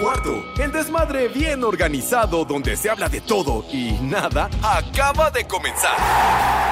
[0.00, 0.44] cuarto.
[0.58, 5.96] El desmadre bien organizado donde se habla de todo y nada acaba de comenzar.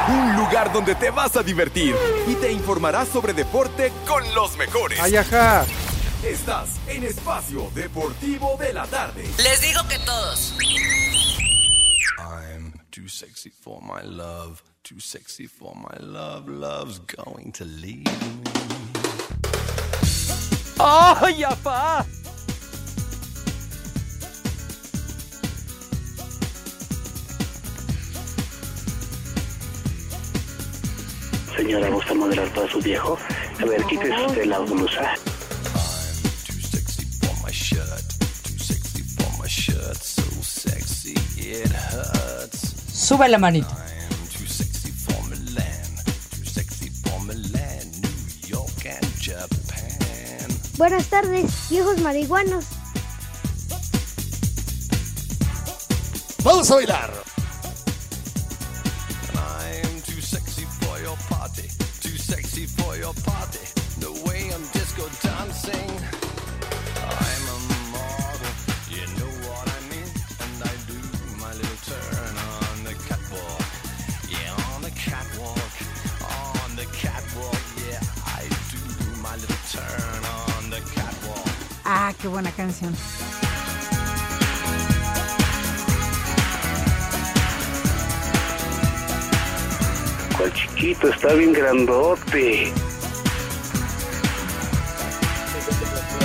[0.08, 1.94] Un lugar donde te vas a divertir
[2.26, 4.98] y te informarás sobre deporte con los mejores.
[5.00, 5.64] Ay, ajá.
[6.24, 9.22] Estás en Espacio Deportivo de la Tarde.
[9.42, 10.54] Les digo que todos.
[12.18, 18.04] I'm too sexy for my love, too sexy for my love, love's going to leave
[18.04, 18.38] me.
[20.80, 22.04] ¡Ay, apá!
[31.58, 33.18] Señora, ¿gusta modelar para su viejo?
[33.60, 35.14] A ver, quítese usted la blusa.
[42.94, 43.76] Sube la manita.
[50.76, 52.66] Buenas tardes, viejos marihuanos.
[56.44, 57.27] Vamos a bailar.
[62.58, 63.64] Too for your party.
[64.00, 65.90] No way I'm disco dancing.
[66.96, 67.58] I'm a
[67.94, 68.52] model,
[68.90, 70.08] you know what I mean.
[70.44, 70.98] And I do
[71.38, 73.66] my little turn on the catwalk.
[74.28, 75.72] Yeah, on the catwalk,
[76.22, 77.62] on the catwalk.
[77.86, 78.42] Yeah, I
[78.72, 78.82] do
[79.22, 81.48] my little turn on the catwalk.
[81.84, 82.94] Ah, qué buena canción.
[90.48, 91.08] ¿Cuál chiquito?
[91.08, 92.72] Está bien grandote.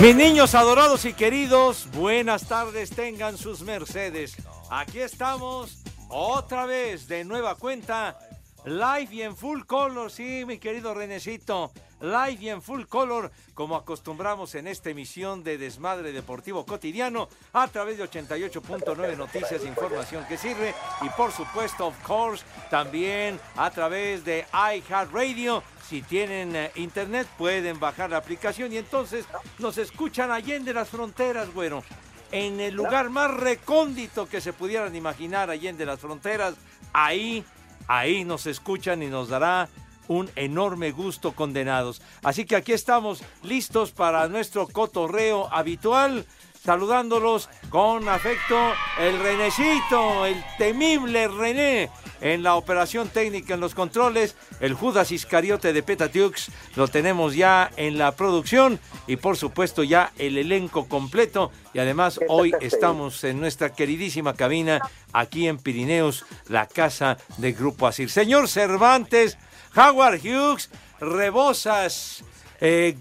[0.00, 4.36] Mis niños adorados y queridos, buenas tardes, tengan sus mercedes.
[4.70, 8.18] Aquí estamos otra vez de nueva cuenta,
[8.64, 11.72] live y en full color, sí, mi querido Renecito,
[12.04, 17.68] live y en full color, como acostumbramos en esta emisión de Desmadre Deportivo Cotidiano, a
[17.68, 24.24] través de 88.9 Noticias, información que sirve, y por supuesto, of course, también a través
[24.24, 25.62] de iHeartRadio.
[25.88, 29.26] Si tienen eh, internet, pueden bajar la aplicación y entonces
[29.58, 31.84] nos escuchan allende las fronteras, güero.
[32.32, 36.54] En el lugar más recóndito que se pudieran imaginar, allende las fronteras,
[36.92, 37.44] ahí,
[37.86, 39.68] ahí nos escuchan y nos dará
[40.08, 42.02] un enorme gusto condenados.
[42.22, 46.26] Así que aquí estamos listos para nuestro cotorreo habitual,
[46.64, 48.56] saludándolos con afecto
[48.98, 51.90] el Renecito, el temible René,
[52.22, 57.70] en la operación técnica en los controles, el Judas Iscariote de Petatiux, lo tenemos ya
[57.76, 63.40] en la producción y por supuesto ya el elenco completo y además hoy estamos en
[63.40, 64.80] nuestra queridísima cabina
[65.12, 68.08] aquí en Pirineos, la casa de Grupo Asir.
[68.08, 69.36] Señor Cervantes,
[69.76, 70.70] Howard Hughes,
[71.00, 72.24] rebosas,
[72.60, 72.96] eh,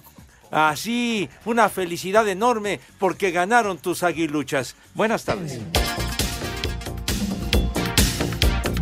[0.52, 4.76] así una felicidad enorme porque ganaron tus aguiluchas.
[4.94, 5.60] Buenas tardes.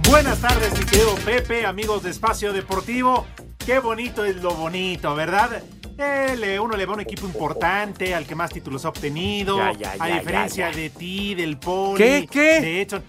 [0.09, 3.25] Buenas tardes, mi querido Pepe, amigos de Espacio Deportivo.
[3.65, 5.61] Qué bonito es lo bonito, ¿verdad?
[5.97, 9.57] Eh, le- uno le va a un equipo importante, al que más títulos ha obtenido.
[9.57, 10.77] Ya, ya, a diferencia ya, ya.
[10.81, 11.97] de ti, del Poli.
[11.97, 12.59] ¿Qué, qué?
[12.61, 13.01] De hecho,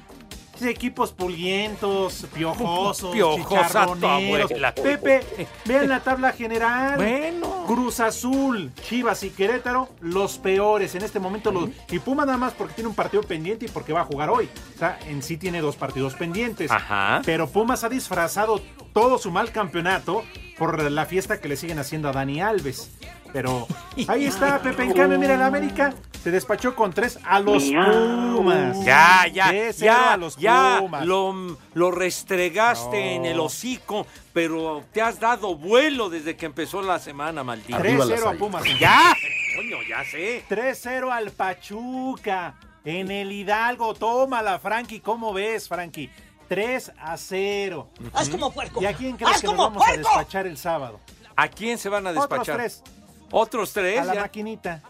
[0.60, 4.74] equipos pulguientos, piojosos, abuela.
[4.74, 5.20] Pepe,
[5.64, 6.96] vean la tabla general.
[6.96, 7.64] Bueno.
[7.66, 11.50] Cruz Azul, Chivas y Querétaro, los peores en este momento.
[11.50, 14.30] Los, y Puma nada más porque tiene un partido pendiente y porque va a jugar
[14.30, 14.48] hoy.
[14.74, 16.70] O sea, en sí tiene dos partidos pendientes.
[16.70, 17.22] Ajá.
[17.24, 18.60] Pero Pumas ha disfrazado
[18.92, 20.24] todo su mal campeonato
[20.58, 22.90] por la fiesta que le siguen haciendo a Dani Alves.
[23.32, 23.66] Pero
[24.08, 24.84] ahí está, Pepe.
[24.84, 28.84] En cambio, mira, el América se despachó con tres a los Pumas.
[28.84, 31.04] Ya, ya, 3-0 ya, a los ya, Pumas.
[31.06, 33.10] lo, lo restregaste No.
[33.16, 37.78] en el hocico, pero te has dado vuelo desde que empezó la semana, maldito.
[37.78, 38.62] 3-0 a Pumas.
[38.78, 39.14] ¡Ya!
[39.56, 40.44] Coño, ya sé.
[40.48, 42.54] 3-0 al Pachuca.
[42.84, 43.94] En el Hidalgo.
[43.94, 45.00] Tómala, Frankie.
[45.00, 46.10] ¿Cómo ves, Frankie?
[46.48, 47.88] 3 a 0.
[48.12, 48.82] Haz como puerco.
[48.82, 50.98] ¿Y a quién crees ¡Haz que nos vamos a despachar el sábado?
[51.36, 52.56] ¿A quién se van a Otros despachar?
[52.56, 52.82] tres.
[53.30, 54.00] ¿Otros tres?
[54.00, 54.20] A la ya?
[54.22, 54.82] maquinita.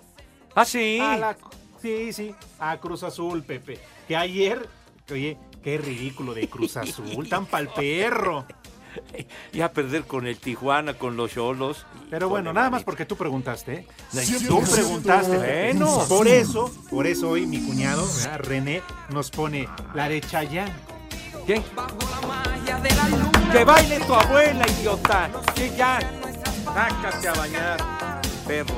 [0.54, 0.98] Ah, sí.
[1.00, 1.36] A la-
[1.80, 2.34] sí, sí.
[2.58, 3.78] A Cruz Azul, Pepe.
[4.08, 4.68] Que ayer.
[5.10, 7.28] Oye, qué ridículo de Cruz Azul.
[7.28, 8.46] tan pal perro.
[9.54, 11.86] Y a perder con el Tijuana, con los Cholos.
[12.10, 13.86] Pero bueno, nada más porque tú preguntaste, ¿eh?
[14.46, 15.38] Tú preguntaste.
[15.38, 16.04] Bueno.
[16.08, 18.38] Por eso, por eso hoy mi cuñado, ¿verdad?
[18.40, 20.74] René, nos pone la de Chayanne.
[21.46, 21.62] ¿Qué?
[23.52, 25.30] Que baile tu abuela, idiota.
[25.54, 25.98] Que ya.
[26.64, 27.78] Sácate a bañar,
[28.46, 28.74] perro.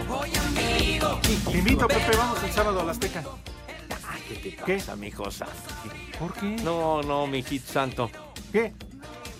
[1.50, 3.22] Te invito, Pepe, vamos el sábado a la Azteca.
[4.28, 4.76] ¿Qué te ¿Qué?
[4.76, 5.52] pasa, mijo santo?
[6.19, 6.56] ¿Por qué?
[6.62, 8.11] No, no, mijito santo.
[8.52, 8.72] ¿Qué?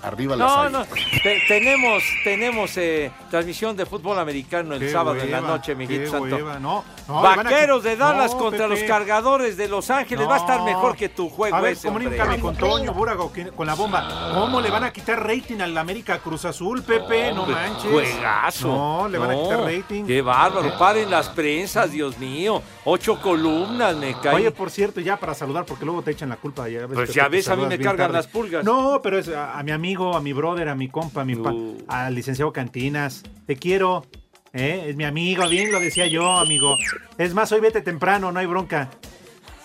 [0.05, 0.89] Arriba las No, águilas.
[0.91, 0.95] no.
[1.23, 5.75] Te- tenemos tenemos eh, transmisión de fútbol americano el Qué sábado en la hueva, noche,
[5.75, 6.37] mijito qué santo.
[6.37, 8.81] hueva, no, no, le van a Vaqueros qui- de Dallas No, contra Pepe.
[8.81, 10.29] los cargadores de Los Ángeles.
[10.29, 10.65] Va a estar No.
[10.67, 12.05] mejor que tu juego A ver, ese, hombre.
[12.05, 14.33] comunícame con Toño Búrago que- con la bomba.
[14.35, 17.33] ¿Cómo le van a quitar rating al América Cruz Azul, Pepe?
[17.33, 17.91] No Hombre, manches.
[17.91, 18.69] Juegazo.
[18.69, 20.05] No, le van a quitar rating.
[20.05, 20.77] Qué bárbaro.
[20.79, 22.63] Paren las prensas, Dios mío.
[22.87, 24.35] Ocho columnas, me cae.
[24.35, 26.69] Oye, por cierto, ya para saludar, porque luego te echan la culpa.
[26.69, 28.13] Ya ves Pues ya ves, a mí me cargan tarde.
[28.13, 28.63] las pulgas.
[28.65, 31.35] No, pero es a, a mi amigo, a mi brother, a mi compa, a mi
[31.37, 31.55] pa-
[31.89, 33.23] al licenciado Cantinas.
[33.47, 34.05] Te quiero.
[34.53, 34.85] ¿eh?
[34.89, 36.77] Es mi amigo, bien lo decía yo, amigo.
[37.17, 38.91] Es más, hoy vete temprano, no hay bronca.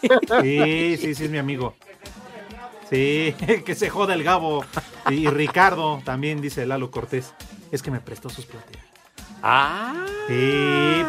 [0.02, 1.76] Sí, sí, sí, es mi amigo.
[2.90, 3.36] Sí,
[3.66, 4.64] que se joda el Gabo.
[5.10, 7.34] Y Ricardo también, dice Lalo Cortés.
[7.72, 8.84] Es que me prestó sus plateas.
[9.44, 10.06] Ah.
[10.28, 10.36] Sí,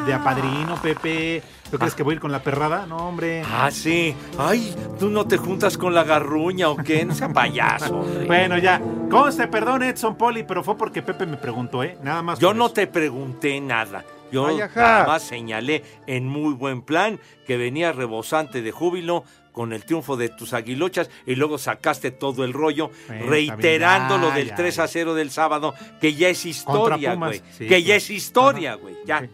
[0.06, 1.42] de apadrino, Pepe.
[1.70, 2.86] ¿Tú crees que voy a ir con la perrada?
[2.86, 3.42] No, hombre.
[3.46, 4.14] Ah, sí.
[4.38, 8.00] Ay, tú no te juntas con la garruña o qué, no sea payaso.
[8.00, 8.26] hombre.
[8.26, 8.80] Bueno, ya.
[9.10, 11.96] Conste, perdón, Edson Poli, pero fue porque Pepe me preguntó, ¿eh?
[12.02, 12.38] Nada más.
[12.38, 12.74] Yo no eso.
[12.74, 14.04] te pregunté nada.
[14.32, 19.72] Yo Ay, nada más señalé en muy buen plan que venía rebosante de júbilo con
[19.72, 24.50] el triunfo de tus aguilochas y luego sacaste todo el rollo Bueno, reiterando lo del
[24.50, 27.42] ya, 3 a 0 del sábado, que ya es historia, güey.
[27.58, 28.94] sí, que ya es historia, güey.
[29.04, 29.28] Ya.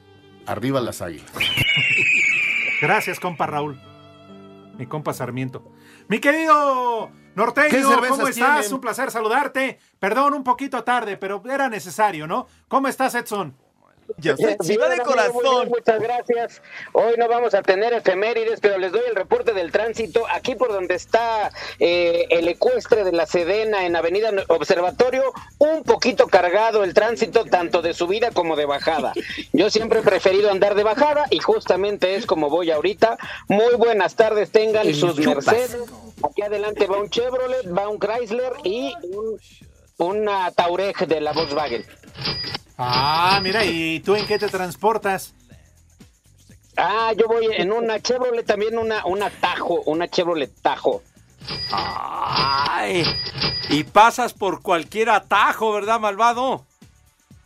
[0.47, 1.31] Arriba las águilas.
[2.81, 3.81] Gracias, compa Raúl.
[4.79, 5.73] Mi compa Sarmiento.
[6.09, 8.61] Mi querido ¿Qué Norteño, ¿cómo estás?
[8.61, 8.75] tienen?
[8.75, 9.79] Un placer saludarte.
[9.99, 12.47] Perdón, un poquito tarde, pero era necesario, ¿no?
[12.69, 13.57] ¿Cómo estás, Edson?
[14.19, 14.85] Bien, amigo,
[15.33, 16.63] muy bien, muchas gracias.
[16.93, 20.25] Hoy no vamos a tener efemérides, pero les doy el reporte del tránsito.
[20.31, 26.27] Aquí por donde está eh, el ecuestre de la Sedena en Avenida Observatorio, un poquito
[26.29, 29.13] cargado el tránsito, tanto de subida como de bajada.
[29.53, 33.19] Yo siempre he preferido andar de bajada y justamente es como voy ahorita.
[33.49, 35.47] Muy buenas tardes, tengan El sus chupas.
[35.47, 35.77] Mercedes.
[36.23, 39.39] Aquí adelante va un Chevrolet, va un Chrysler y un,
[39.99, 41.85] una Touareg de la Volkswagen.
[42.79, 45.35] Ah, mira, ¿y tú en qué te transportas?
[46.77, 51.03] Ah, yo voy en una Chevrolet también, una, una Tajo, una Chevrolet Tajo.
[51.73, 53.05] Ay,
[53.71, 56.67] y pasas por cualquier atajo, ¿verdad, malvado?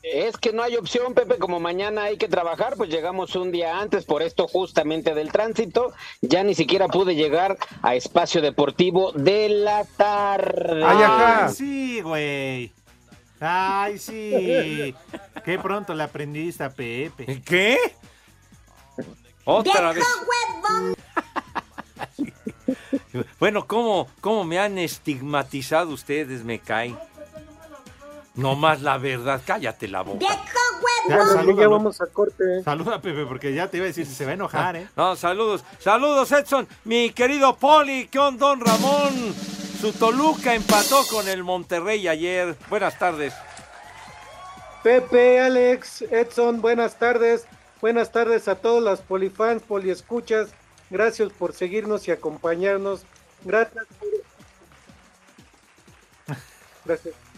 [0.02, 3.78] Es que no hay opción, Pepe, como mañana hay que trabajar, pues llegamos un día
[3.78, 5.92] antes por esto justamente del tránsito.
[6.22, 10.82] Ya ni siquiera pude llegar a Espacio Deportivo de la tarde.
[10.84, 12.72] Ay, sí, güey.
[13.40, 14.94] Ay, sí.
[15.44, 17.42] Qué pronto le aprendiste a Pepe.
[17.44, 17.78] ¿Qué?
[19.44, 20.04] Otra vez.
[23.40, 26.44] Bueno, ¿cómo, ¿cómo me han estigmatizado ustedes?
[26.44, 26.96] Me caen.
[28.34, 30.24] No más la verdad, cállate la boca.
[31.08, 32.62] Ya, saluda, ya vamos a corte.
[32.62, 34.88] Saluda, Pepe, porque ya te iba a decir si se va a enojar, ¿eh?
[34.96, 39.34] No, saludos, saludos Edson, mi querido Poli, ¿qué onda, don Ramón?
[39.80, 42.54] Su Toluca empató con el Monterrey ayer.
[42.68, 43.34] Buenas tardes.
[44.82, 47.46] Pepe, Alex, Edson, buenas tardes.
[47.80, 50.50] Buenas tardes a todos las polifans, poliescuchas.
[50.90, 53.04] Gracias por seguirnos y acompañarnos.
[53.44, 53.86] Gracias.
[56.84, 57.29] Gracias.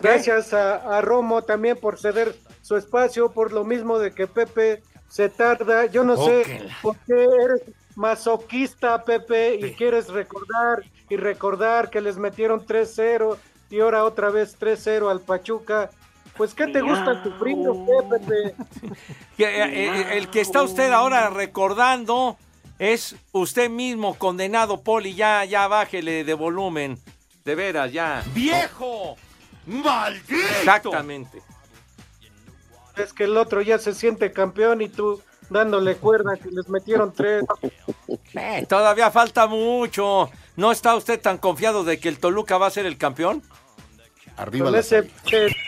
[0.00, 4.82] Gracias a, a Romo también por ceder su espacio, por lo mismo de que Pepe
[5.08, 5.86] se tarda.
[5.86, 7.62] Yo no sé por qué eres
[7.96, 13.36] masoquista, Pepe, y quieres recordar y recordar que les metieron 3-0
[13.68, 15.90] y ahora otra vez 3-0 al Pachuca.
[16.36, 18.54] Pues, ¿qué te gusta sufrir o qué, Pepe?
[19.38, 22.36] Eh, eh, el que está usted ahora recordando
[22.78, 25.14] es usted mismo condenado, Poli.
[25.14, 26.98] Ya, ya bájele de volumen.
[27.46, 28.22] De veras, ya.
[28.34, 29.16] ¡Viejo!
[29.66, 30.34] ¡Maldito!
[30.58, 31.42] Exactamente.
[32.96, 37.12] Es que el otro ya se siente campeón y tú dándole cuerda que les metieron
[37.12, 37.44] tres.
[38.34, 40.30] Eh, todavía falta mucho.
[40.56, 43.42] ¿No está usted tan confiado de que el Toluca va a ser el campeón?
[44.36, 45.10] Arriba Con ese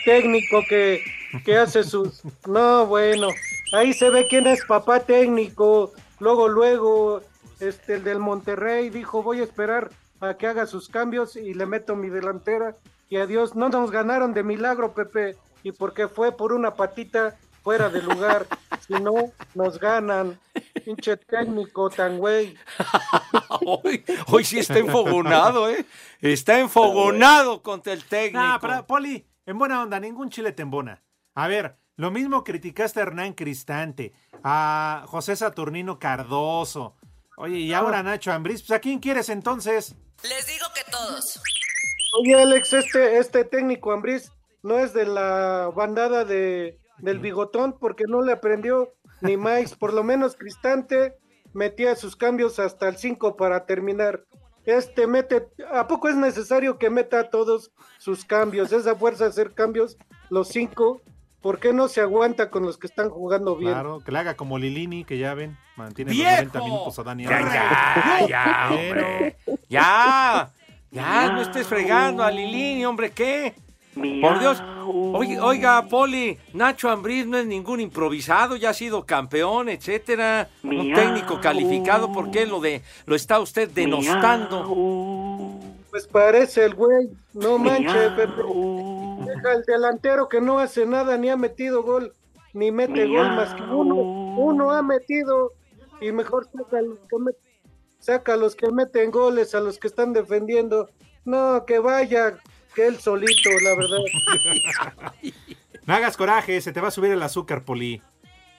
[0.05, 1.03] técnico que,
[1.45, 2.21] que hace sus...
[2.47, 3.29] No, bueno,
[3.73, 5.91] ahí se ve quién es papá técnico.
[6.19, 7.21] Luego, luego,
[7.59, 11.65] este, el del Monterrey dijo, voy a esperar a que haga sus cambios y le
[11.65, 12.75] meto mi delantera.
[13.13, 15.37] Y adiós, no nos ganaron de milagro, Pepe.
[15.61, 18.47] Y porque fue por una patita fuera de lugar.
[18.87, 20.39] si no, nos ganan.
[20.83, 22.57] Pinche técnico tan güey.
[23.61, 25.85] hoy, hoy sí está enfogonado, ¿eh?
[26.21, 28.43] Está enfogonado contra el técnico.
[28.43, 31.03] No, pero Poli, en buena onda, ningún chile te embona.
[31.35, 34.11] A ver, lo mismo criticaste a Hernán Cristante,
[34.43, 36.95] a José Saturnino Cardoso.
[37.37, 39.95] Oye, y ahora a Nacho Ambriz, pues ¿a quién quieres entonces?
[40.23, 41.39] Les digo que todos.
[42.19, 48.03] Oye, Alex, este, este técnico Ambriz no es de la bandada de, del bigotón porque
[48.07, 49.75] no le aprendió ni más.
[49.75, 51.15] Por lo menos Cristante
[51.53, 54.23] metía sus cambios hasta el 5 para terminar.
[54.65, 58.71] este mete, ¿a poco es necesario que meta todos sus cambios?
[58.71, 59.97] Esa fuerza de hacer cambios,
[60.29, 61.01] los cinco,
[61.41, 63.73] ¿por qué no se aguanta con los que están jugando bien?
[63.73, 66.35] Claro, que le haga como Lilini, que ya ven, mantiene los ¡Viejo!
[66.37, 69.37] 90 minutos a Dani Ya, ya, ya, hombre.
[69.67, 70.51] Ya,
[70.93, 73.53] ya, no estés fregando a Lilini, hombre, ¿qué?
[74.21, 74.61] Por Dios.
[74.85, 80.49] Oiga, oiga, Poli, Nacho Ambriz no es ningún improvisado, ya ha sido campeón, etcétera.
[80.63, 85.59] Un técnico calificado, ¿por qué lo de lo está usted denostando?
[85.91, 88.41] Pues parece el güey, no manches, Pepe.
[89.25, 92.13] Deja el delantero que no hace nada, ni ha metido gol,
[92.53, 93.95] ni mete gol más que uno.
[93.95, 95.51] Uno ha metido
[96.01, 97.35] y mejor saca que, met-
[98.03, 100.89] saca a los que meten goles, a los que están defendiendo.
[101.23, 102.37] No, que vaya,
[102.75, 103.99] que él solito, la verdad.
[105.85, 108.01] No hagas coraje, se te va a subir el azúcar, Poli.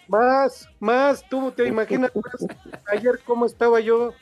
[0.08, 2.82] Más, más, tú te imaginas más.
[2.92, 4.12] Ayer cómo estaba yo,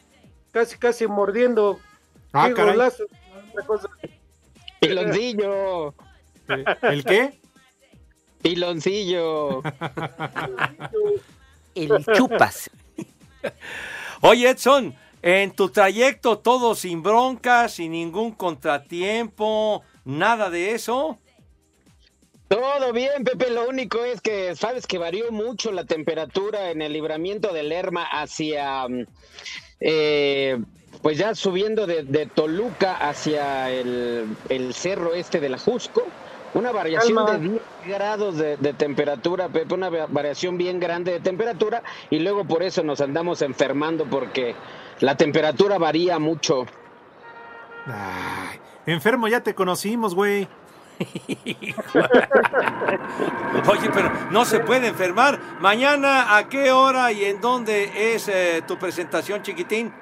[0.52, 1.80] casi, casi mordiendo.
[2.32, 2.74] Ah, Qué caray.
[2.74, 3.02] golazo,
[3.50, 3.88] otra cosa.
[4.78, 5.94] Piloncillo.
[6.82, 7.40] ¿El qué?
[8.40, 9.62] Piloncillo.
[11.74, 12.70] El chupas.
[14.20, 21.18] Oye, Edson, en tu trayecto todo sin broncas, sin ningún contratiempo, nada de eso.
[22.48, 23.50] Todo bien, Pepe.
[23.50, 28.04] Lo único es que sabes que varió mucho la temperatura en el libramiento de Lerma
[28.04, 29.06] hacia, mm,
[29.80, 30.58] eh,
[31.00, 36.02] pues ya subiendo de, de Toluca hacia el, el cerro este de la Jusco.
[36.54, 37.38] Una variación Calma.
[37.38, 42.18] de 10 grados de, de temperatura, Pepe, una va- variación bien grande de temperatura y
[42.18, 44.54] luego por eso nos andamos enfermando porque
[45.00, 46.66] la temperatura varía mucho.
[47.86, 50.48] Ay, enfermo, ya te conocimos, güey.
[53.68, 55.40] Oye, pero no se puede enfermar.
[55.60, 59.92] Mañana, ¿a qué hora y en dónde es eh, tu presentación, chiquitín?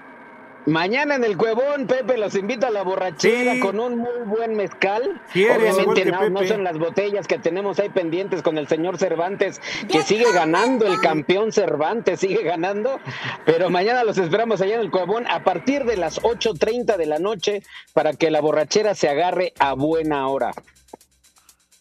[0.66, 3.60] Mañana en el Cuevón, Pepe, los invito a la borrachera Sí.
[3.60, 5.20] con un muy buen mezcal.
[5.32, 8.68] Sí eres, igual Obviamente no, no son las botellas que tenemos ahí pendientes con el
[8.68, 13.00] señor Cervantes, que sigue ganando, el campeón Cervantes sigue ganando.
[13.46, 17.18] Pero mañana los esperamos allá en el Cuevón a partir de las 8.30 de la
[17.18, 17.62] noche
[17.94, 20.52] para que la borrachera se agarre a buena hora.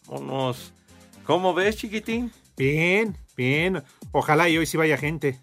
[0.06, 0.72] Vámonos.
[1.24, 2.32] ¿Cómo ves, chiquitín?
[2.56, 3.82] Bien, bien.
[4.12, 5.38] Ojalá y hoy sí vaya gente.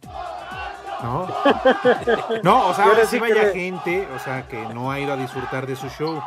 [1.03, 1.27] ¿No?
[2.43, 5.17] No, o sea, ahora sí que vaya gente, o sea, que no ha ido a
[5.17, 6.21] disfrutar de su show.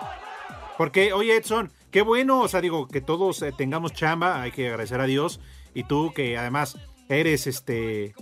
[0.79, 4.69] Porque, oye, Edson, qué bueno, o sea, digo, que todos eh, tengamos chamba, hay que
[4.69, 5.41] agradecer a Dios.
[5.75, 8.15] Y tú, que además eres este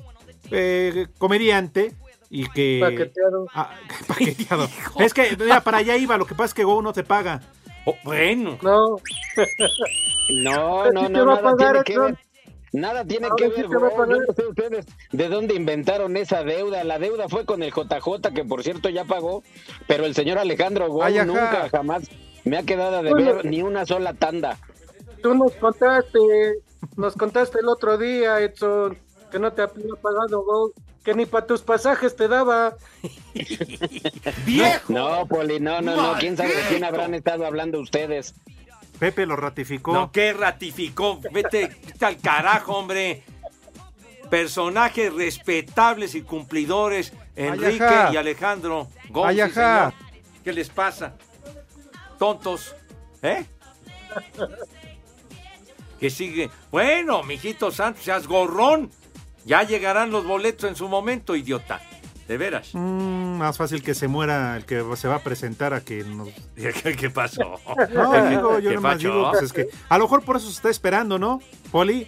[0.51, 1.95] eh, comediante
[2.31, 2.81] y que.
[2.81, 3.47] Paqueteado.
[3.55, 3.71] Ah,
[4.09, 4.69] paqueteado.
[4.99, 7.41] es que, mira, para allá iba, lo que pasa es que Go no te paga.
[7.85, 8.59] Oh, bueno.
[8.63, 8.97] No,
[10.29, 11.83] No, no, ¿Sí te no, va a nada
[12.73, 13.71] pagar, tiene que Edson?
[13.71, 13.71] ver.
[13.71, 14.07] Nada tiene que ver.
[14.07, 16.85] Yo no sé ustedes de dónde inventaron esa deuda.
[16.85, 19.43] La deuda fue con el JJ, que por cierto ya pagó,
[19.87, 21.25] pero el señor Alejandro Ay, ajá.
[21.27, 22.09] nunca, jamás
[22.45, 24.59] me ha quedado de ver ni una sola tanda.
[25.23, 26.19] tú nos contaste,
[26.97, 28.97] nos contaste el otro día, Edson,
[29.31, 30.73] que no te había pagado Go,
[31.05, 32.77] que ni para tus pasajes te daba.
[34.47, 34.93] ¡Viejo!
[34.93, 36.15] No, Poli, no, no, no.
[36.19, 38.35] ¿Quién sabe de quién habrán estado hablando ustedes?
[38.99, 39.93] Pepe lo ratificó.
[39.93, 41.21] No, ¿qué ratificó?
[41.33, 43.25] Vete, vete al carajo, hombre.
[44.31, 49.55] Personajes respetables y cumplidores, Enrique y Alejandro Gómez.
[49.55, 49.95] Señor.
[50.45, 51.15] ¿Qué les pasa?
[52.19, 52.75] Tontos,
[53.23, 53.47] ¿eh?
[55.99, 56.51] Que sigue.
[56.71, 58.91] Bueno, mijito santo, seas gorrón.
[59.45, 61.81] Ya llegarán los boletos en su momento, idiota.
[62.29, 62.71] De veras.
[62.75, 66.29] Mm, más fácil que se muera el que se va a presentar a que nos...
[66.55, 67.59] ¿Qué, qué pasó?
[67.95, 69.09] No, digo, yo ¿Qué nomás pacho?
[69.09, 71.41] digo, pues es que a lo mejor por eso se está esperando, ¿no?
[71.73, 72.07] Poli,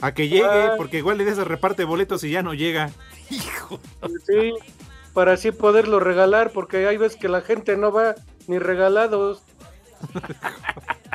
[0.00, 0.74] a que llegue, Ah.
[0.76, 2.90] porque igual le des el reparte boletos y ya no llega.
[4.26, 4.52] Sí,
[5.12, 8.14] para así poderlo regalar, porque hay veces que la gente no va
[8.46, 9.42] ni regalados.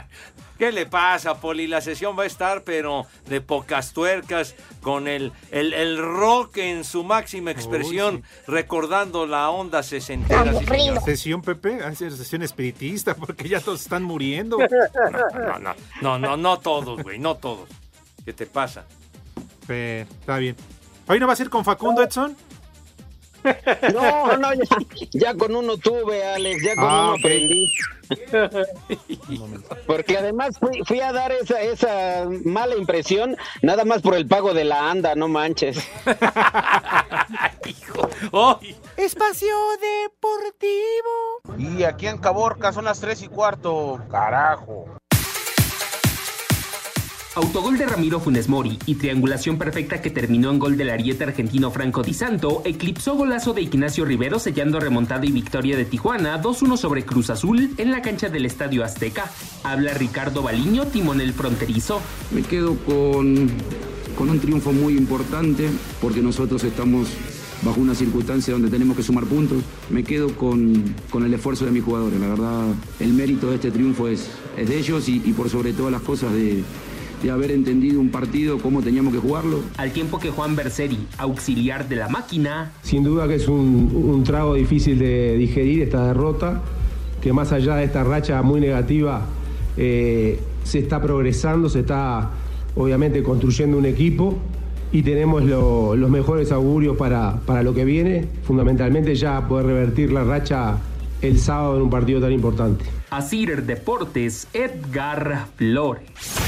[0.61, 1.65] ¿Qué le pasa, Poli?
[1.65, 6.83] La sesión va a estar, pero de pocas tuercas, con el, el, el rock en
[6.83, 10.53] su máxima expresión, recordando la onda sesentera.
[10.59, 10.65] sí.
[11.03, 14.59] Sesión, Pepe, ah, es sesión espiritista, porque ya todos están muriendo.
[15.33, 17.67] No, no, no, no, no todos, güey, no todos.
[18.23, 18.85] ¿Qué te pasa?
[19.65, 20.55] Pe- está bien.
[21.07, 22.37] ¿Hoy no vas a ir con Facundo, Edson?
[23.93, 24.63] No, no, ya,
[25.11, 27.65] ya con uno tuve, Alex, ya con Ah, uno aprendí.
[29.87, 34.53] Porque además fui, fui a dar esa, esa mala impresión, nada más por el pago
[34.53, 35.77] de la anda, no manches.
[38.33, 38.75] ¡Ay!
[38.97, 41.41] Espacio Deportivo.
[41.57, 43.99] Y aquí en Caborca son las tres y cuarto.
[44.09, 44.85] Carajo.
[47.33, 51.71] Autogol de Ramiro Funes Mori y triangulación perfecta que terminó en gol del ariete argentino
[51.71, 56.75] Franco Di Santo eclipsó golazo de Ignacio Rivero sellando remontada y victoria de Tijuana 2-1
[56.75, 59.31] sobre Cruz Azul en la cancha del Estadio Azteca.
[59.63, 62.01] Habla Ricardo Baliño, timonel fronterizo.
[62.31, 63.49] Me quedo con,
[64.17, 65.69] con un triunfo muy importante
[66.01, 67.07] porque nosotros estamos
[67.61, 69.63] bajo una circunstancia donde tenemos que sumar puntos.
[69.89, 72.19] Me quedo con, con el esfuerzo de mis jugadores.
[72.19, 72.65] La verdad,
[72.99, 76.01] el mérito de este triunfo es, es de ellos y, y por sobre todas las
[76.01, 76.61] cosas de,
[77.21, 79.59] de haber entendido un partido, cómo teníamos que jugarlo.
[79.77, 84.23] Al tiempo que Juan Berseri, auxiliar de la máquina, Sin duda que es un, un
[84.23, 86.61] trago difícil de digerir esta derrota,
[87.21, 89.25] que más allá de esta racha muy negativa,
[89.77, 92.29] eh, se está progresando, se está
[92.75, 94.37] obviamente construyendo un equipo
[94.91, 100.11] y tenemos lo- los mejores augurios para, para lo que viene, fundamentalmente ya poder revertir
[100.11, 100.77] la racha
[101.21, 102.83] el sábado en un partido tan importante.
[103.11, 106.40] Asir Deportes, Edgar Flores.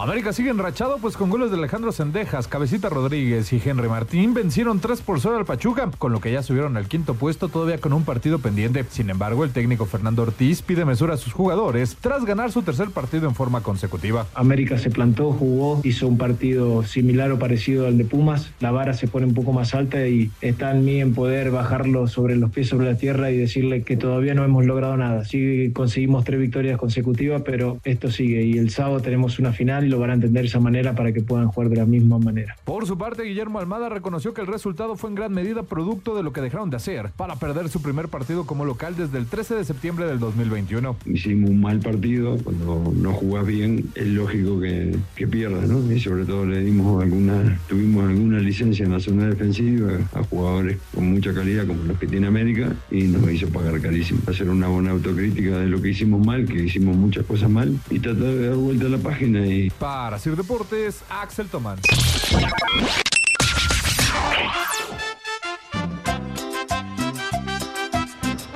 [0.00, 4.78] América sigue enrachado pues con goles de Alejandro Sendejas, Cabecita Rodríguez y Henry Martín vencieron
[4.78, 7.92] 3 por 0 al Pachuca, con lo que ya subieron al quinto puesto todavía con
[7.92, 8.84] un partido pendiente.
[8.90, 12.90] Sin embargo, el técnico Fernando Ortiz pide mesura a sus jugadores tras ganar su tercer
[12.90, 14.28] partido en forma consecutiva.
[14.36, 18.52] América se plantó, jugó, hizo un partido similar o parecido al de Pumas.
[18.60, 22.06] La vara se pone un poco más alta y está en mí en poder bajarlo
[22.06, 25.24] sobre los pies sobre la tierra y decirle que todavía no hemos logrado nada.
[25.24, 29.90] Sí conseguimos tres victorias consecutivas, pero esto sigue y el sábado tenemos una final y
[29.90, 32.56] lo van a entender de esa manera para que puedan jugar de la misma manera.
[32.64, 36.22] Por su parte, Guillermo Almada reconoció que el resultado fue en gran medida producto de
[36.22, 39.54] lo que dejaron de hacer para perder su primer partido como local desde el 13
[39.56, 40.96] de septiembre del 2021.
[41.06, 45.90] Hicimos un mal partido, cuando no jugás bien es lógico que, que pierdas, ¿no?
[45.90, 50.78] Y sobre todo le dimos alguna, tuvimos alguna licencia en la zona defensiva a jugadores
[50.94, 54.20] con mucha calidad como los que tiene América y nos hizo pagar carísimo.
[54.26, 57.98] Hacer una buena autocrítica de lo que hicimos mal, que hicimos muchas cosas mal y
[57.98, 61.78] tratar de dar vuelta a la página y Para Sir Deportes, Axel Tomán.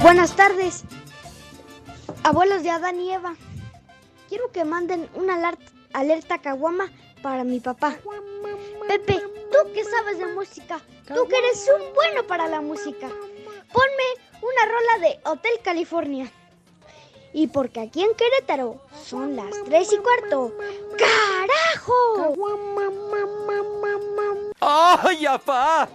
[0.00, 0.84] Buenas tardes,
[2.24, 3.34] abuelos de Adán y Eva.
[4.28, 5.58] Quiero que manden una alar-
[5.92, 6.90] alerta caguama
[7.22, 7.96] para mi papá.
[8.88, 14.08] Pepe, tú que sabes de música, tú que eres un bueno para la música, ponme
[14.42, 16.30] una rola de Hotel California.
[17.32, 20.52] Y porque aquí en Querétaro son las tres y cuarto.
[20.98, 22.34] ¡Carajo!
[24.60, 25.88] ¡Ay, apá!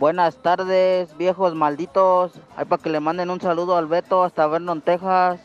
[0.00, 2.32] Buenas tardes, viejos malditos.
[2.56, 5.40] Hay para que le manden un saludo al Beto hasta Vernon, Texas.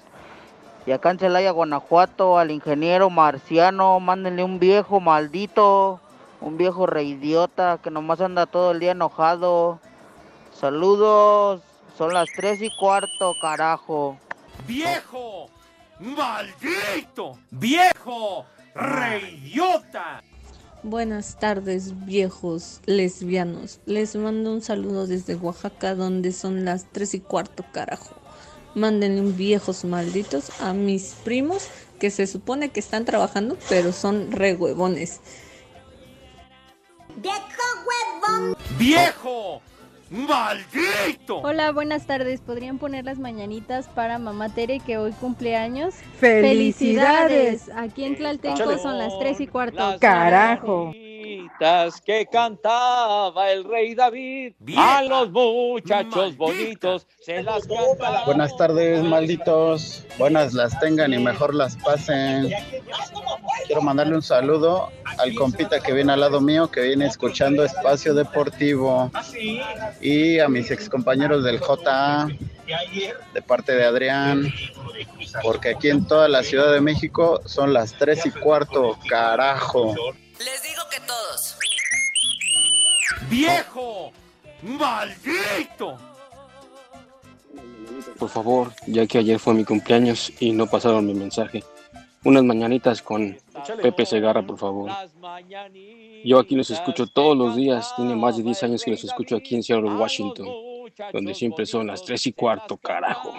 [0.88, 6.00] Y acá en Celaya, Guanajuato, al ingeniero marciano, mándenle un viejo maldito,
[6.42, 9.80] un viejo reidiota que nomás anda todo el día enojado.
[10.54, 11.62] Saludos,
[11.98, 14.18] son las tres y cuarto, carajo.
[14.68, 15.50] ¡Viejo!
[16.00, 17.38] ¡Maldito!
[17.52, 18.46] ¡Viejo!
[18.74, 20.24] ¡Reidiota!
[20.84, 23.80] Buenas tardes, viejos lesbianos.
[23.86, 28.16] Les mando un saludo desde Oaxaca, donde son las tres y cuarto, carajo.
[28.76, 34.32] Mándenle un viejos malditos a mis primos que se supone que están trabajando, pero son
[34.32, 35.22] re huevones.
[38.78, 39.62] ¡Viejo!
[40.12, 41.38] ¡Maldito!
[41.40, 42.40] Hola, buenas tardes.
[42.40, 45.96] ¿Podrían poner las mañanitas para mamá Tere que hoy cumple años?
[46.20, 47.72] ¡Felicidades!
[47.76, 49.98] Aquí en Tlaltenco son las 3 y cuarto.
[50.00, 50.94] Carajo.
[52.06, 58.26] Que cantaba el rey David a los muchachos bonitos se las cantaba.
[58.26, 60.06] Buenas tardes, malditos.
[60.18, 62.52] Buenas las tengan y mejor las pasen.
[63.66, 68.14] Quiero mandarle un saludo al compita que viene al lado mío, que viene escuchando Espacio
[68.14, 69.12] Deportivo.
[70.02, 72.28] Y a mis excompañeros del JA,
[73.34, 74.54] de parte de Adrián.
[75.42, 79.96] Porque aquí en toda la Ciudad de México son las tres y cuarto, carajo.
[83.30, 84.12] ¡Viejo!
[84.64, 85.98] ¡Maldito!
[88.20, 91.64] Por favor, ya que ayer fue mi cumpleaños y no pasaron mi mensaje,
[92.24, 93.38] unas mañanitas con
[93.82, 94.92] Pepe Segarra, por favor.
[96.24, 99.36] Yo aquí los escucho todos los días, tiene más de 10 años que los escucho
[99.36, 100.48] aquí en Seattle, Washington,
[101.14, 103.34] donde siempre son las 3 y cuarto, carajo.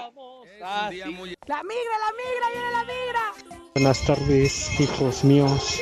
[0.66, 3.61] La migra, la migra, viene la migra.
[3.76, 5.81] Buenas tardes, hijos míos.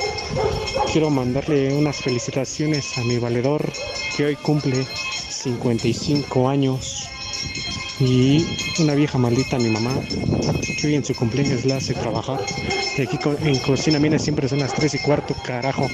[0.92, 3.62] Quiero mandarle unas felicitaciones a mi valedor
[4.14, 7.08] que hoy cumple 55 años.
[7.98, 8.44] Y
[8.78, 12.40] una vieja maldita mi mamá, que hoy en su cumpleaños la hace trabajar.
[12.98, 15.88] Y aquí co- en Cocina Mina siempre son las 3 y cuarto, carajo.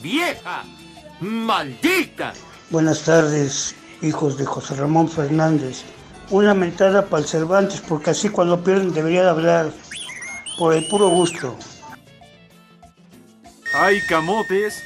[0.00, 0.64] ¡Vieja!
[1.20, 2.32] ¡Maldita!
[2.70, 5.84] Buenas tardes, hijos de José Ramón Fernández.
[6.30, 9.70] Una mentada para el Cervantes, porque así cuando pierden debería de hablar.
[10.58, 11.56] por el puro gusto.
[13.74, 14.82] ¡Ay, camotes!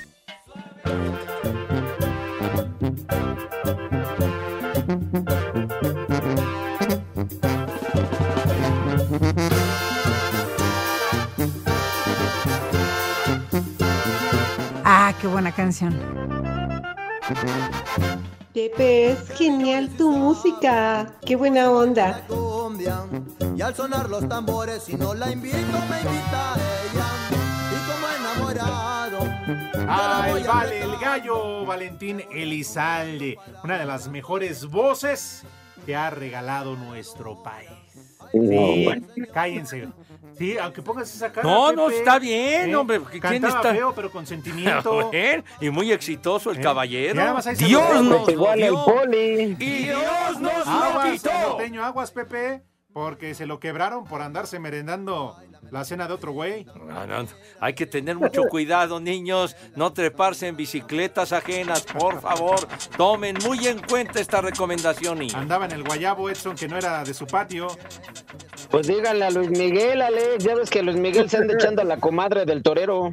[14.84, 15.94] Ah, qué buena canción.
[18.52, 21.12] Pepe, es genial tu música.
[21.24, 22.26] Qué buena onda.
[23.56, 26.56] Y al sonar los tambores, si no la invito, me invita
[26.90, 27.06] ella.
[27.70, 29.18] Y como enamorado.
[29.88, 30.82] ¡Ay, vale!
[30.82, 33.38] El gallo Valentín Elizalde.
[33.62, 35.44] Una de las mejores voces
[35.86, 37.68] que ha regalado nuestro país.
[38.32, 38.88] Sí,
[39.32, 39.88] cállense.
[40.36, 41.46] Sí, aunque pongas esa cara.
[41.48, 42.76] No, no, Pepe, está bien, ¿eh?
[42.76, 43.00] hombre.
[43.20, 43.72] ¿Quién está?
[43.72, 45.10] feo, pero con sentimiento.
[45.10, 46.62] Ver, y muy exitoso el ¿Eh?
[46.62, 47.36] caballero.
[47.56, 49.56] Dios nos lo Igual el poli.
[49.58, 51.30] Y Dios nos lo quitó.
[51.48, 52.62] norteño, aguas, Pepe.
[52.92, 55.36] Porque se lo quebraron por andarse merendando
[55.70, 56.64] la cena de otro güey.
[56.64, 57.28] No, no, no.
[57.60, 59.54] Hay que tener mucho cuidado, niños.
[59.76, 62.58] No treparse en bicicletas ajenas, por favor.
[62.96, 65.36] Tomen muy en cuenta esta recomendación, niños.
[65.36, 67.68] Andaba en el guayabo Edson, que no era de su patio.
[68.70, 70.44] Pues díganle a Luis Miguel, Alex.
[70.44, 73.10] Ya ves que Luis Miguel se anda echando a la comadre del torero.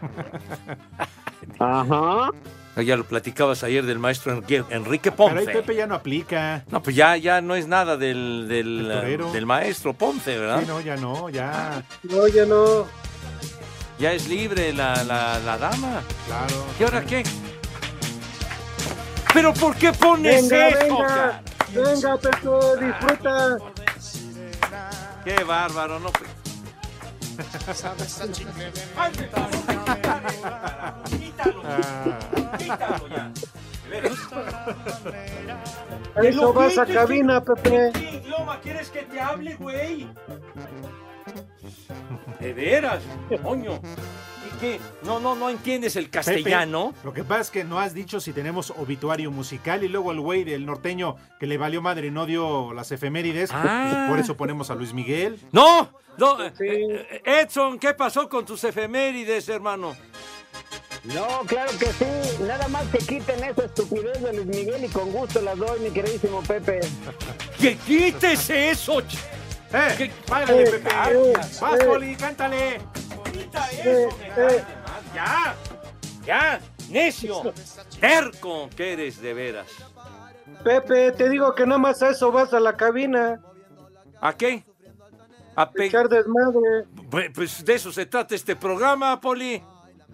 [1.58, 2.30] Ajá.
[2.82, 5.52] Ya lo platicabas ayer del maestro Enrique- Enrique Pero ahí Ponce.
[5.52, 6.64] Pepe ya no aplica.
[6.70, 10.60] No, pues ya, ya no es nada del, del, maestro Ponce, ¿verdad?
[10.60, 11.84] Sí, no, ya no, ya.
[12.02, 12.86] No, ya no.
[14.00, 16.02] Ya es libre la, la, la dama.
[16.26, 16.64] Claro.
[16.80, 17.22] ¿Y ahora qué?
[19.32, 20.78] ¿Pero por qué pones Venga, eso?
[20.80, 21.06] venga.
[21.06, 21.42] cara?
[21.72, 23.56] Venga, Pepe, disfruta.
[25.24, 26.10] Qué bárbaro, no.
[26.12, 26.30] pues.
[31.18, 31.62] Quítalo,
[32.58, 33.32] quítalo ya.
[36.22, 37.90] Eso vas a cabina, Pepe.
[37.92, 40.08] ¿Qué idioma quieres que te hable, güey?
[42.40, 43.02] De veras,
[43.42, 43.80] coño.
[44.46, 44.80] ¿Y qué?
[45.02, 46.90] No, no, no entiendes el castellano.
[46.92, 50.12] Pepe, lo que pasa es que no has dicho si tenemos obituario musical y luego
[50.12, 53.50] el güey del norteño que le valió madre y no dio las efemérides.
[53.52, 54.06] Ah.
[54.08, 55.40] Por eso ponemos a Luis Miguel.
[55.52, 59.96] No, no, eh, eh, Edson, ¿qué pasó con tus efemérides, hermano?
[61.04, 62.04] No, claro que sí.
[62.46, 65.90] Nada más que quiten esa estupidez de Luis Miguel y con gusto las doy, mi
[65.90, 66.80] queridísimo Pepe.
[67.60, 69.00] ¡Que quites eso!
[69.00, 69.18] ch-
[69.74, 69.94] ¡Eh!
[69.98, 70.88] ¿Qué- ¡Págale, Eh, Pepe!
[71.10, 71.84] eh, ¡Vas, eh.
[71.84, 72.80] Poli, cántale!
[73.32, 73.90] ¡Quita Eh, eso!
[73.90, 74.32] eh.
[74.36, 75.14] vale más!
[75.14, 75.56] ¡Ya!
[76.24, 76.60] ¡Ya!
[76.90, 77.52] ¡Necio!
[78.00, 79.66] ¡Terco que eres de veras!
[80.62, 83.40] Pepe, te digo que nada más a eso vas a la cabina.
[84.20, 84.64] ¿A qué?
[85.56, 86.84] A pe- Echar desmadre.
[87.10, 89.62] Pues, pues de eso se trata este programa, Poli.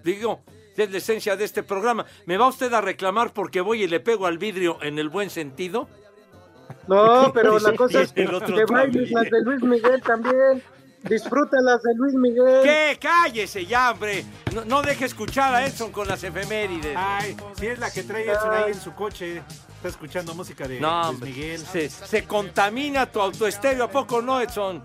[0.03, 0.41] Digo,
[0.77, 2.07] es la esencia de este programa.
[2.27, 5.29] ¿Me va usted a reclamar porque voy y le pego al vidrio en el buen
[5.31, 5.89] sentido?
[6.87, 10.63] No, pero la cosa es que, que bailes las de Luis Miguel también.
[11.03, 12.63] Disfruta las de Luis Miguel.
[12.63, 12.99] ¿Qué?
[13.01, 14.25] Cállese ya, hombre.
[14.55, 16.95] No, no deje escuchar a Edson con las efemérides.
[16.95, 19.43] Ay, si es la que trae Edson ahí en su coche.
[19.77, 21.59] Está escuchando música de No, Luis hombre, Miguel.
[21.59, 24.83] Se, se contamina tu autoestéreo, ¿a poco no, Edson?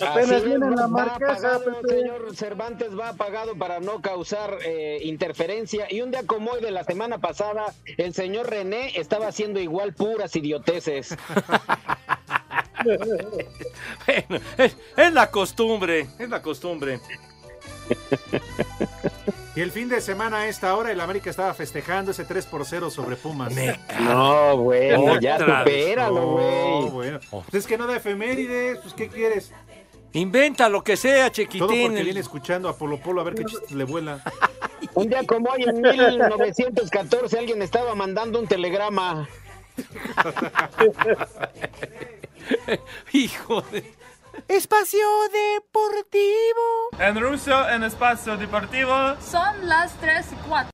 [0.00, 1.88] Apenas viene la va marquesa, apagado, Pepe.
[2.00, 5.86] señor Cervantes va apagado para no causar eh, interferencia.
[5.90, 9.94] Y un día como hoy de la semana pasada, el señor René estaba haciendo igual
[9.94, 11.16] puras idioteces.
[14.06, 17.00] Bueno, es, es la costumbre, es la costumbre.
[19.54, 22.64] Y el fin de semana a esta hora el América estaba festejando ese 3 por
[22.64, 23.52] 0 sobre Pumas.
[24.00, 26.90] No, bueno, ya supéralo, No, güey.
[26.90, 27.20] bueno.
[27.30, 29.52] Pues es que no da efemérides, pues ¿qué quieres?
[30.12, 31.60] Inventa lo que sea, Todo chiquitín.
[31.82, 34.20] porque El- viene escuchando a Polo Polo a ver qué chistes le vuela.
[34.94, 39.28] Un día como hoy, en 1914, alguien estaba mandando un telegrama.
[43.12, 43.94] Hijo de...
[44.48, 46.90] Espacio Deportivo.
[46.98, 48.92] En ruso, en Espacio Deportivo.
[49.20, 50.70] Son las 3 y 4.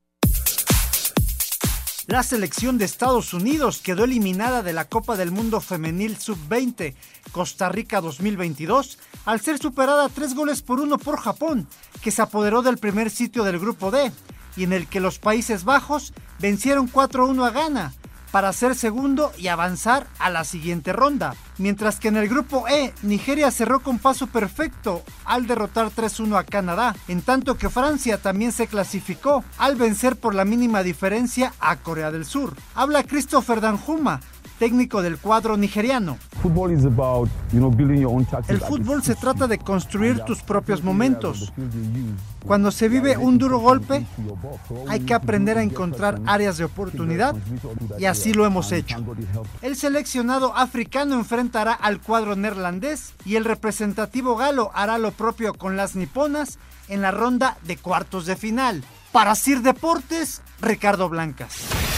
[2.09, 6.95] La selección de Estados Unidos quedó eliminada de la Copa del Mundo Femenil Sub-20
[7.31, 11.69] Costa Rica 2022 al ser superada tres goles por uno por Japón,
[12.03, 14.11] que se apoderó del primer sitio del Grupo D
[14.57, 17.95] y en el que los Países Bajos vencieron 4-1 a Ghana
[18.33, 21.37] para ser segundo y avanzar a la siguiente ronda.
[21.59, 26.45] Mientras que en el grupo E, Nigeria cerró con paso perfecto al derrotar 3-1 a
[26.45, 31.77] Canadá, en tanto que Francia también se clasificó al vencer por la mínima diferencia a
[31.77, 32.57] Corea del Sur.
[32.75, 34.21] Habla Christopher Danjuma,
[34.63, 36.19] técnico del cuadro nigeriano.
[38.47, 41.53] El fútbol se trata de construir tus propios momentos.
[42.47, 44.07] Cuando se vive un duro golpe,
[44.89, 47.35] hay que aprender a encontrar áreas de oportunidad
[47.99, 48.99] y así lo hemos hecho.
[49.63, 55.77] El seleccionado africano enfrentará al cuadro neerlandés y el representativo galo hará lo propio con
[55.77, 58.85] las niponas en la ronda de cuartos de final.
[59.11, 61.92] Para Sir Deportes, Ricardo Blancas.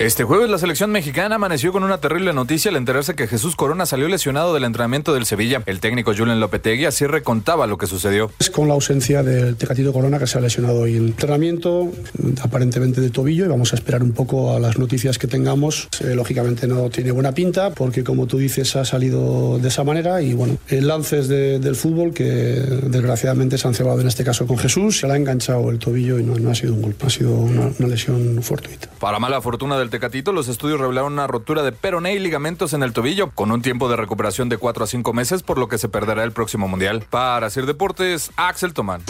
[0.00, 3.84] Este jueves la selección mexicana amaneció con una terrible noticia al enterarse que Jesús Corona
[3.84, 5.62] salió lesionado del entrenamiento del Sevilla.
[5.66, 8.30] El técnico Julen Lopetegui así recontaba lo que sucedió.
[8.38, 11.92] Es con la ausencia del Tecatito Corona que se ha lesionado hoy en el entrenamiento,
[12.40, 15.90] aparentemente de tobillo, y vamos a esperar un poco a las noticias que tengamos.
[16.00, 20.22] Eh, lógicamente no tiene buena pinta porque como tú dices ha salido de esa manera
[20.22, 25.00] y bueno, lances del fútbol que desgraciadamente se han cebado en este caso con Jesús,
[25.00, 27.70] se le ha enganchado el tobillo y no, ha sido un golpe, ha sido una,
[27.78, 28.88] una lesión fortuita.
[28.98, 32.82] Para mala fortuna del Tecatito, los estudios revelaron una rotura de peroné y ligamentos en
[32.82, 35.78] el tobillo, con un tiempo de recuperación de 4 a 5 meses, por lo que
[35.78, 37.04] se perderá el próximo mundial.
[37.10, 39.02] Para hacer deportes, Axel Tomán.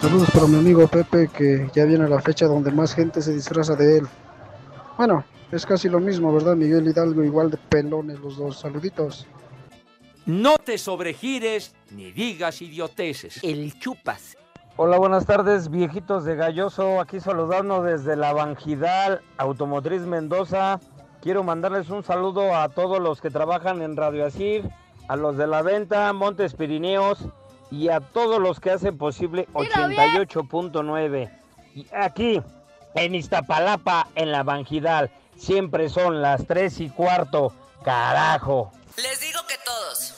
[0.00, 3.76] Saludos para mi amigo Pepe, que ya viene la fecha donde más gente se disfraza
[3.76, 4.08] de él.
[4.96, 6.56] Bueno, es casi lo mismo, ¿verdad?
[6.56, 8.60] Miguel Hidalgo, igual de pelones los dos.
[8.60, 9.26] Saluditos.
[10.26, 13.42] No te sobregires ni digas idioteces.
[13.42, 14.36] El chupas.
[14.76, 17.00] Hola, buenas tardes, viejitos de Galloso.
[17.00, 20.78] Aquí saludando desde la Bangidal Automotriz Mendoza.
[21.22, 24.70] Quiero mandarles un saludo a todos los que trabajan en Radio Asir,
[25.08, 27.26] a los de la venta, Montes Pirineos
[27.70, 31.30] y a todos los que hacen posible 88.9.
[31.74, 32.40] Y aquí,
[32.94, 37.52] en Iztapalapa, en la Bangidal, siempre son las 3 y cuarto.
[37.82, 38.72] Carajo.
[38.96, 40.14] Les digo que todos.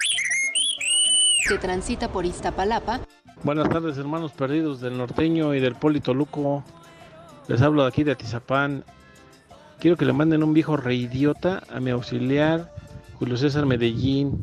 [1.48, 3.00] Se transita por Iztapalapa.
[3.42, 6.64] Buenas tardes, hermanos perdidos del norteño y del Polito Luco.
[7.48, 8.84] Les hablo de aquí de Atizapán.
[9.78, 12.72] Quiero que le manden un viejo reidiota a mi auxiliar,
[13.18, 14.42] Julio César Medellín,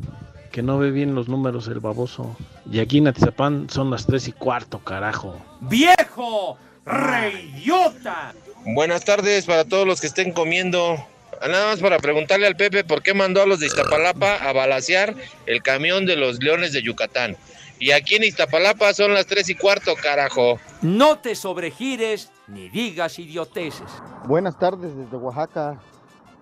[0.52, 2.36] que no ve bien los números el baboso.
[2.70, 5.36] Y aquí en Atizapán son las tres y cuarto, carajo.
[5.60, 8.34] ¡Viejo reidiota!
[8.66, 10.96] Buenas tardes para todos los que estén comiendo.
[11.40, 15.14] Nada más para preguntarle al Pepe por qué mandó a los de Iztapalapa a balasear
[15.46, 17.36] el camión de los Leones de Yucatán.
[17.78, 20.60] Y aquí en Iztapalapa son las tres y cuarto, carajo.
[20.82, 23.90] No te sobregires ni digas idioteces.
[24.26, 25.80] Buenas tardes desde Oaxaca,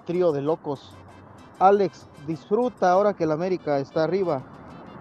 [0.05, 0.93] trío de locos.
[1.61, 4.43] Alex, disfruta ahora que el América está arriba.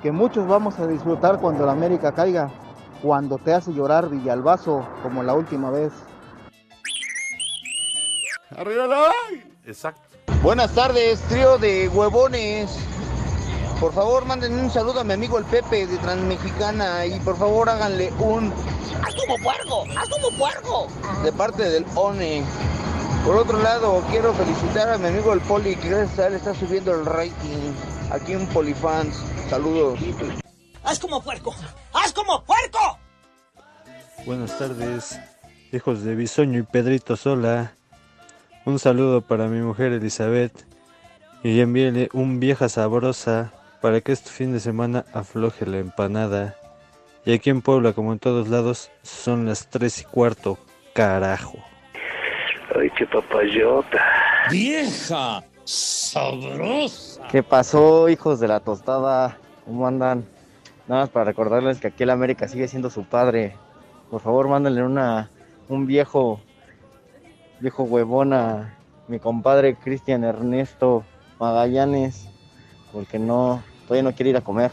[0.03, 2.51] Que muchos vamos a disfrutar cuando el América caiga.
[3.01, 5.91] Cuando te hace llorar Villalbazo, como la última vez.
[8.55, 9.11] ¡Arriba la
[9.67, 10.01] Exacto.
[10.41, 12.71] Buenas tardes, trío de huevones.
[13.81, 17.69] Por favor, manden un saludo a mi amigo el Pepe de Transmexicana y por favor
[17.69, 18.51] háganle un
[19.03, 19.83] ¡Haz como puerco!
[19.95, 20.87] ¡Haz como puerco!
[21.23, 22.43] De parte del ONE.
[23.25, 26.55] Por otro lado, quiero felicitar a mi amigo el Poli que gracias a él está
[26.55, 27.73] subiendo el rating.
[28.11, 29.15] Aquí en Polifans.
[29.49, 29.99] Saludos.
[30.83, 31.53] ¡Haz como puerco!
[31.93, 32.97] ¡Haz como puerco!
[34.25, 35.19] Buenas tardes,
[35.71, 37.76] hijos de Bisoño y Pedrito Sola.
[38.67, 40.51] Un saludo para mi mujer Elizabeth
[41.41, 46.53] y envíele un vieja sabrosa para que este fin de semana afloje la empanada.
[47.23, 50.57] Y aquí en Puebla, como en todos lados, son las tres y cuarto,
[50.91, 51.57] carajo.
[52.77, 54.03] Ay, qué papayota.
[54.51, 55.45] ¡Vieja!
[55.63, 57.25] ¡Sabrosa!
[57.31, 59.37] ¿Qué pasó, hijos de la tostada?
[59.63, 60.25] ¿Cómo andan?
[60.89, 63.55] Nada más para recordarles que aquí el América sigue siendo su padre.
[64.11, 65.29] Por favor, mándenle una,
[65.69, 66.41] un viejo
[67.59, 68.75] viejo huevona,
[69.07, 71.03] mi compadre Cristian Ernesto
[71.39, 72.27] Magallanes,
[72.91, 74.71] porque no, todavía no quiere ir a comer.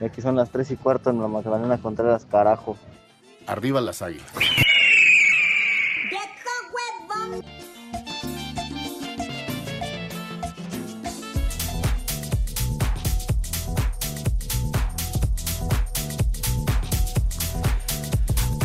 [0.00, 2.76] Y aquí son las tres y cuarto en la Magdalena Contreras, carajo.
[3.46, 4.26] Arriba las águilas.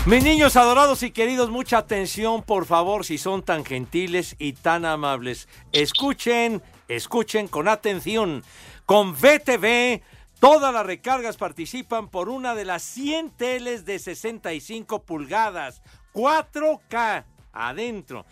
[0.07, 4.85] Mis niños adorados y queridos, mucha atención, por favor, si son tan gentiles y tan
[4.85, 5.49] amables.
[5.73, 8.41] Escuchen, escuchen con atención.
[8.85, 10.01] Con VTV,
[10.39, 15.81] todas las recargas participan por una de las 100 teles de 65 pulgadas,
[16.13, 18.25] 4K adentro.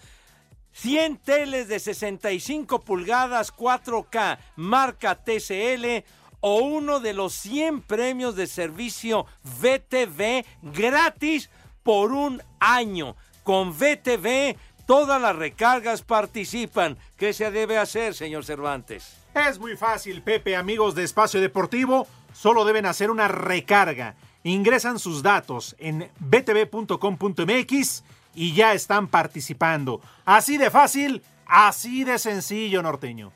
[0.71, 6.05] 100 teles de 65 pulgadas 4K, marca TCL
[6.39, 11.49] o uno de los 100 premios de servicio VTV gratis
[11.85, 13.15] por un año.
[13.43, 16.97] Con VTV todas las recargas participan.
[17.15, 19.15] ¿Qué se debe hacer, señor Cervantes?
[19.33, 22.07] Es muy fácil, Pepe, amigos de Espacio Deportivo.
[22.33, 28.03] Solo deben hacer una recarga ingresan sus datos en btv.com.mx
[28.35, 30.01] y ya están participando.
[30.23, 33.31] Así de fácil, así de sencillo, norteño.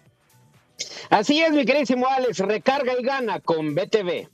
[1.10, 4.30] Así es, mi queridísimo Alex, recarga y gana con BTV.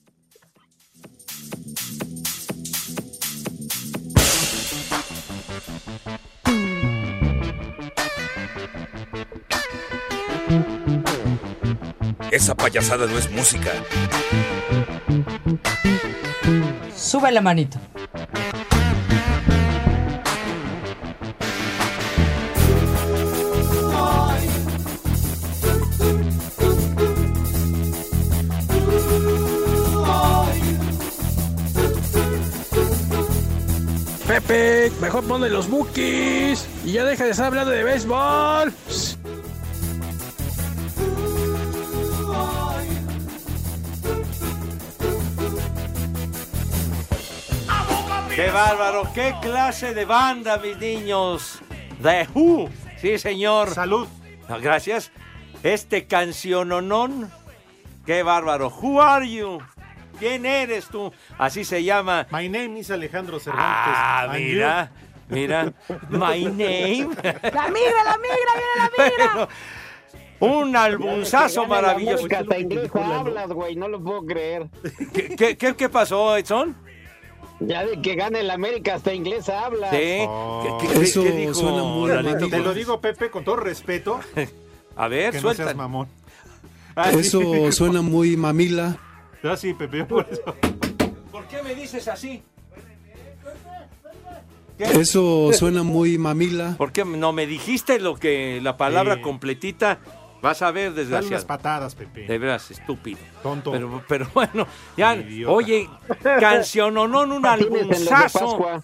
[12.36, 13.72] Esa payasada no es música.
[16.94, 17.80] Sube la manito.
[34.28, 38.74] Pepe, mejor ponle los bookies y ya deja de estar hablando de béisbol.
[48.36, 49.04] ¡Qué bárbaro!
[49.14, 51.60] ¡Qué clase de banda, mis niños!
[52.02, 52.70] The Who.
[53.00, 53.70] Sí, señor.
[53.74, 54.08] Salud.
[54.62, 55.12] Gracias.
[55.64, 57.32] Este canciononón.
[58.06, 58.70] ¡Qué bárbaro!
[58.70, 59.60] Who are you?
[60.20, 61.12] ¿Quién eres tú?
[61.38, 62.28] Así se llama.
[62.32, 63.68] My name is Alejandro Cervantes.
[63.96, 64.92] Ah, And mira.
[65.30, 65.74] Mira.
[66.10, 67.10] My name.
[67.24, 69.48] La migra, la migra, viene la migra.
[70.40, 72.28] Bueno, un albunzazo maravilloso.
[72.60, 74.68] Inglés hablas, güey, no lo puedo creer.
[75.14, 76.76] ¿Qué, qué, qué- qué pasó, Edson?
[77.60, 79.92] Ya de que gane el América hasta inglés hablas.
[79.92, 80.26] Sí.
[80.28, 80.78] Oh.
[80.82, 82.50] ¿Qué- qué- Eso qué dijo suena muy Lalito?
[82.50, 84.20] Te lo digo, Pepe, con todo respeto.
[84.98, 85.64] A ver, que no suelta.
[85.64, 86.08] seas mamón.
[86.96, 87.20] Ah, sí.
[87.20, 88.98] Eso suena muy mamila.
[89.44, 90.44] Ah, sí, Pepe, por eso.
[91.32, 92.42] ¿Por qué me dices así?
[94.78, 96.76] Eso suena muy mamila.
[96.78, 99.22] ¿Por qué no me dijiste lo que la palabra Sí.
[99.22, 100.00] completita?
[100.46, 101.48] Vas a ver, Dale unas desgraciado.
[101.48, 102.28] patadas, Pepe.
[102.28, 103.18] De veras, estúpido.
[103.42, 103.72] Tonto.
[103.72, 105.52] Pero, pero bueno, ya, Idiota.
[105.54, 108.84] oye, un en los de albunzazo Pascua.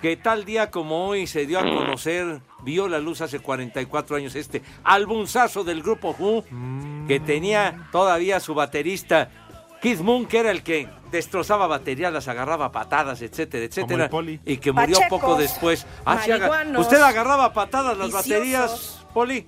[0.00, 4.36] que tal día como hoy se dio a conocer, vio la luz hace 44 años
[4.36, 6.44] este albunzazo del grupo Who,
[7.08, 9.30] que tenía todavía su baterista
[9.82, 14.40] Keith Moon, que era el que destrozaba baterías, las agarraba patadas, etcétera, etcétera, el Poli.
[14.44, 15.86] y que murió Pachecos, poco después.
[16.04, 16.30] Ah, sí,
[16.76, 18.28] ¿Usted agarraba patadas las viciosos.
[18.30, 19.46] baterías, Poli?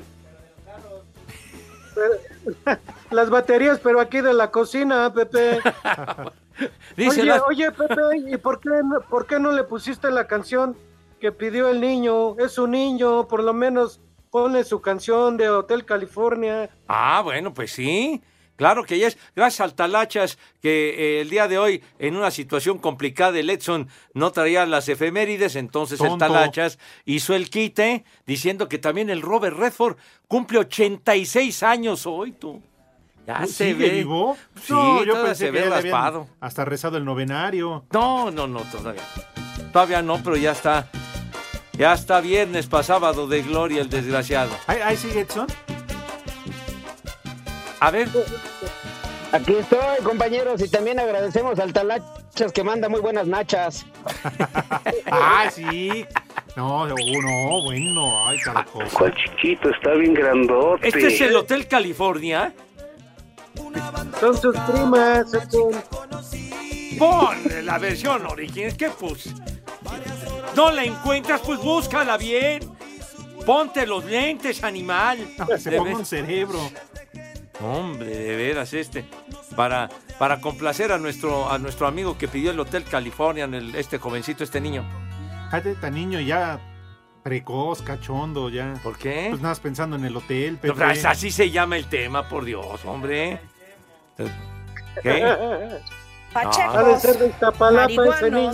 [3.10, 5.60] Las baterías, pero aquí de la cocina, Pepe.
[6.96, 7.94] Dice oye, la- oye, Pepe,
[8.28, 8.68] ¿y por qué,
[9.08, 10.76] por qué no le pusiste la canción
[11.20, 12.38] que pidió el niño?
[12.38, 14.00] Es un niño, por lo menos
[14.30, 16.70] pone su canción de Hotel California.
[16.88, 18.22] Ah, bueno, pues sí.
[18.56, 19.18] Claro que ya es.
[19.34, 23.88] Gracias al Talachas, que eh, el día de hoy, en una situación complicada, el Edson
[24.14, 26.18] no traía las efemérides, entonces el.
[26.18, 29.96] Talachas hizo el quite, diciendo que también el Robert Redford
[30.28, 32.62] cumple 86 años hoy, tú.
[33.26, 33.90] Ya se ¿Sigue ve.
[33.90, 34.36] vivo?
[34.62, 36.28] Sí, no, yo pensé se que ve raspado.
[36.40, 37.84] hasta rezado el novenario.
[37.92, 39.02] No, no, no, todavía.
[39.72, 40.90] Todavía no, pero ya está.
[41.78, 44.50] Ya está viernes para sábado de gloria el desgraciado.
[44.66, 45.46] ¿Ahí, ahí sigue Edson?
[47.82, 48.08] A ver.
[49.32, 53.84] Aquí estoy, compañeros, y también agradecemos al Talachas que manda muy buenas nachas.
[55.14, 56.06] Ah, sí.
[56.56, 56.94] No, no,
[57.64, 58.98] bueno, ay, cada cosa.
[58.98, 59.68] ¿Cuál chiquito?
[59.68, 60.88] Está bien grandote.
[60.88, 62.54] Este es el Hotel California.
[64.20, 65.26] Son sus primas.
[66.98, 68.76] Pon la versión original.
[68.76, 69.34] ¿Qué pues?
[70.56, 72.62] No la encuentras, pues búscala bien.
[73.44, 75.18] Ponte los lentes, animal.
[75.58, 76.60] Se ponga un cerebro.
[77.60, 79.04] Hombre, de veras este.
[79.56, 79.88] Para,
[80.18, 84.42] para complacer a nuestro, a nuestro amigo que pidió el Hotel California, el- este jovencito,
[84.42, 84.84] este niño.
[85.46, 86.58] Fíjate, tan niño ya
[87.22, 88.74] precoz, cachondo, ya.
[88.82, 89.26] ¿Por qué?
[89.30, 90.74] Pues nada pensando en el hotel, No, Pepe.
[90.74, 93.38] pues, así se llama el tema, por Dios, hombre.
[95.02, 95.78] ¿Qué?
[96.32, 98.52] Pachecos, Ha de ser de Iztapalapa ese niño.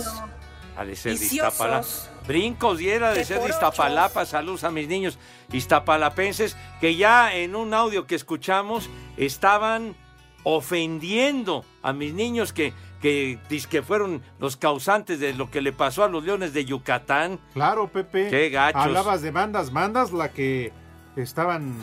[0.77, 1.25] Ha de ser de.
[1.25, 1.87] Iztapalapa.
[2.27, 4.25] Brincos y era de ser de Iztapalapa.
[4.25, 5.17] Saludos a mis niños
[5.51, 9.95] iztapalapenses que ya en un audio que escuchamos estaban
[10.43, 16.03] ofendiendo a mis niños que, que, que fueron los causantes de lo que le pasó
[16.03, 17.39] a los leones de Yucatán.
[17.53, 18.29] Claro, Pepe.
[18.29, 18.81] Qué gachos.
[18.81, 20.71] Hablabas de bandas, bandas, la que
[21.15, 21.75] estaban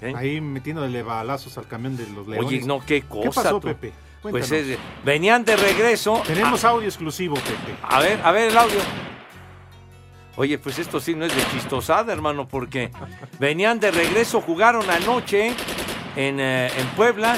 [0.00, 0.12] ¿Eh?
[0.16, 2.46] ahí metiéndole balazos al camión de los leones.
[2.46, 3.22] Oye, no, qué cosa.
[3.22, 3.68] ¿Qué pasó, tú.
[3.68, 3.92] Pepe?
[4.22, 4.50] Pues
[5.04, 6.22] venían de regreso.
[6.26, 7.76] Tenemos audio exclusivo, Pepe.
[7.82, 8.78] A ver, a ver el audio.
[10.36, 12.90] Oye, pues esto sí no es de chistosada, hermano, porque
[13.38, 15.54] venían de regreso, jugaron anoche
[16.16, 17.36] en, eh, en Puebla.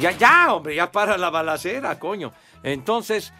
[0.00, 2.32] Ya, ya, hombre, ya para la balacera, coño.
[2.62, 3.32] Entonces,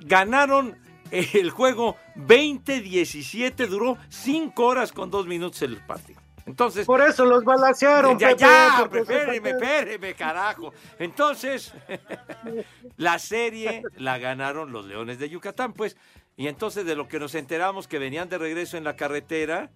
[0.00, 0.78] ganaron
[1.10, 6.22] el juego 20-17, duró 5 horas con 2 minutos el partido.
[6.46, 6.86] Entonces.
[6.86, 10.72] Por eso los balacearon, Ya, Pepe, ya, espéreme, espéreme, carajo.
[10.98, 11.72] Entonces,
[12.96, 15.96] la serie la ganaron los Leones de Yucatán, pues.
[16.36, 19.70] Y entonces de lo que nos enteramos que venían de regreso en la carretera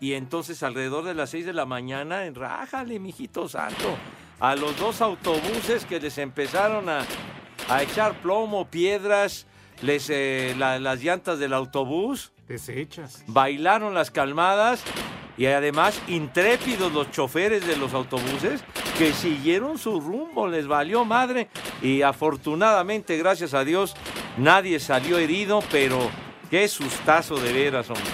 [0.00, 3.96] y entonces alrededor de las 6 de la mañana, en rájale, mijito santo,
[4.40, 7.04] a los dos autobuses que les empezaron a,
[7.68, 9.46] a echar plomo, piedras,
[9.80, 13.22] les, eh, la- las llantas del autobús Desechas.
[13.28, 14.82] bailaron las calmadas
[15.36, 18.62] y además intrépidos los choferes de los autobuses
[18.98, 21.48] que siguieron su rumbo, les valió madre
[21.82, 23.94] y afortunadamente, gracias a Dios,
[24.36, 25.98] nadie salió herido, pero
[26.50, 28.04] qué sustazo de veras, hombre.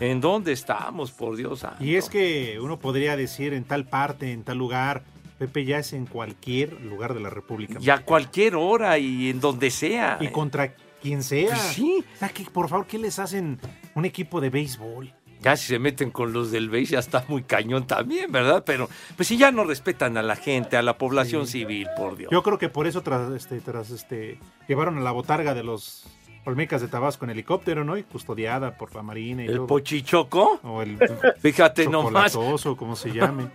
[0.00, 1.84] ¿En dónde estamos, por Dios santo?
[1.84, 5.04] Y es que uno podría decir en tal parte, en tal lugar,
[5.38, 7.78] Pepe ya es en cualquier lugar de la República.
[7.80, 10.18] Y a cualquier hora y en donde sea.
[10.20, 11.48] Y contra quien sea.
[11.48, 12.04] Pues sí.
[12.14, 13.58] O sea, que, por favor, ¿qué les hacen
[13.94, 15.14] un equipo de béisbol?
[15.40, 18.62] Ya si se meten con los del BASE ya está muy cañón también, ¿verdad?
[18.66, 22.30] Pero pues si ya no respetan a la gente, a la población civil, por Dios.
[22.30, 24.38] Yo creo que por eso tras este, tras este,
[24.68, 26.04] llevaron a la botarga de los
[26.44, 27.96] Olmecas de Tabasco en helicóptero, ¿no?
[27.98, 29.66] Y custodiada por la Marina y ¿El todo.
[29.66, 30.60] pochichoco?
[30.62, 30.98] O el
[31.40, 32.32] Fíjate nomás.
[32.76, 33.48] como se llame.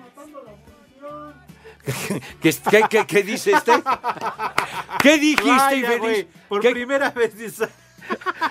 [2.41, 3.71] ¿Qué, qué, qué- qué dice este?
[5.03, 7.67] ¿Qué dijiste, Vaya, por ¿Qué- primera vez dice-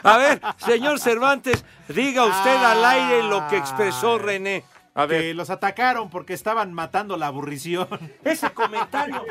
[0.03, 4.65] A ver, señor Cervantes, diga usted al aire lo que expresó René.
[4.97, 5.23] A ver.
[5.23, 7.89] Que los atacaron porque estaban matando la aburrición.
[8.23, 9.25] Ese comentario,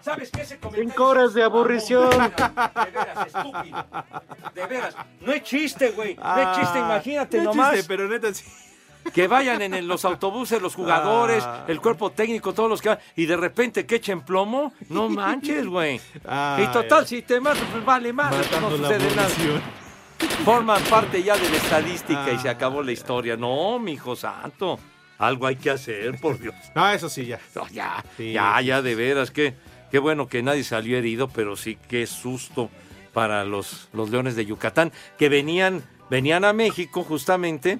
[0.00, 0.42] ¿sabes qué?
[0.42, 0.90] Ese comentario.
[0.90, 2.08] Cinco horas de aburrición.
[2.10, 3.86] De veras, estúpido.
[4.54, 4.94] De veras.
[5.20, 6.14] No es chiste, güey.
[6.14, 7.72] No es chiste, imagínate Ah, no es nomás.
[7.74, 8.44] chiste, pero neta sí.
[9.14, 11.64] Que vayan en los autobuses los jugadores, Ah.
[11.66, 15.66] el cuerpo técnico, todos los que van, y de repente que echen plomo, no manches,
[15.66, 15.96] güey.
[16.58, 19.28] Y total, si te matan, pues vale más, no sucede nada.
[20.44, 23.36] Forman parte ya de la estadística y se acabó la historia.
[23.36, 24.78] No, mi hijo santo.
[25.18, 26.54] Algo hay que hacer, por Dios.
[26.74, 27.38] No, eso sí, ya.
[27.54, 29.30] No, ya, Sí, ya, ya, de veras.
[29.30, 29.54] Qué,
[29.90, 32.70] qué bueno que nadie salió herido, pero sí, qué susto
[33.12, 37.78] para los, los Leones de Yucatán, que venían, venían a México justamente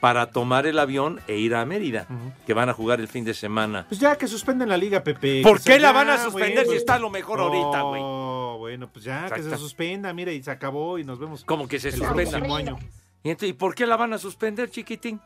[0.00, 2.06] para tomar el avión e ir a Mérida,
[2.46, 3.84] que van a jugar el fin de semana.
[3.88, 5.42] Pues ya que suspenden la liga, Pepe.
[5.42, 8.00] ¿Por qué la van a suspender si está lo mejor ahorita, güey?
[8.00, 11.44] No, bueno, pues ya, que se suspenda, mira, y se acabó y nos vemos.
[11.44, 12.30] Como que se el suspenda.
[12.38, 12.78] próximo año.
[13.22, 15.20] ¿Y, entonces, ¿y por qué la van a suspender, chiquitín?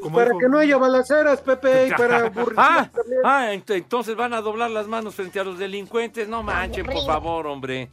[0.00, 2.90] Como Para dijo- que no haya balaceras, Pepe, y para Ah,
[3.24, 6.28] ah, ent- entonces van a doblar las manos frente a los delincuentes.
[6.28, 7.88] No manchen, por favor, hombre.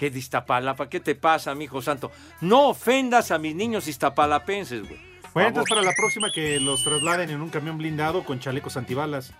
[0.00, 0.06] ¿Qué?
[0.06, 0.88] ¿Qué de Iztapalapa?
[0.88, 2.10] ¿Qué te pasa, mijo santo?
[2.40, 4.98] No ofendas a mis niños iztapalapenses, güey.
[5.34, 9.32] Bueno, entonces para la próxima que los trasladen en un camión blindado con chalecos antibalas.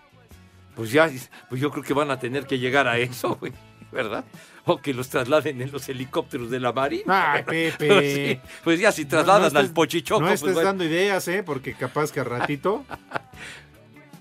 [0.76, 1.10] Pues ya,
[1.48, 3.52] pues yo creo que van a tener que llegar a eso, güey.
[3.90, 4.24] ¿Verdad?
[4.66, 7.32] O que los trasladen en los helicópteros de la Marina.
[7.32, 7.88] Ay, Pepe.
[7.88, 10.20] Pues, sí, pues ya si trasladan No, no estés- al Pochichoco.
[10.20, 10.68] No pues estés bueno.
[10.68, 11.42] dando ideas, ¿eh?
[11.42, 12.84] Porque capaz que a ratito.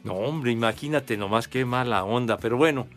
[0.04, 2.38] No, hombre, imagínate nomás qué mala onda.
[2.38, 2.88] Pero bueno,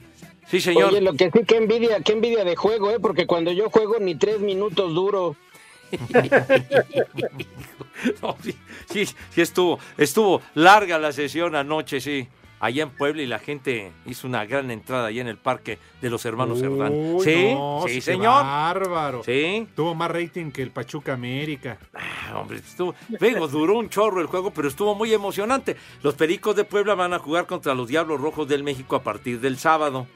[0.46, 0.90] sí, señor.
[0.90, 2.98] Oye, lo que sí, qué envidia, qué envidia de juego, ¿eh?
[3.00, 5.36] Porque cuando yo juego ni tres minutos duro.
[8.20, 8.56] No, sí,
[8.90, 12.26] sí, sí estuvo, estuvo larga la sesión anoche, sí.
[12.58, 16.10] Allá en Puebla y la gente hizo una gran entrada allá en el parque de
[16.10, 16.92] los hermanos Cerdán.
[16.94, 18.44] Uy, Sí, no, sí, señor.
[18.44, 19.24] Bárbaro.
[19.24, 19.66] Sí.
[19.74, 21.78] Tuvo más rating que el Pachuca América.
[21.92, 25.76] Ah, hombre, estuvo, vengo, duró un chorro el juego, pero estuvo muy emocionante.
[26.04, 29.40] Los Pericos de Puebla van a jugar contra los Diablos Rojos del México a partir
[29.40, 30.06] del sábado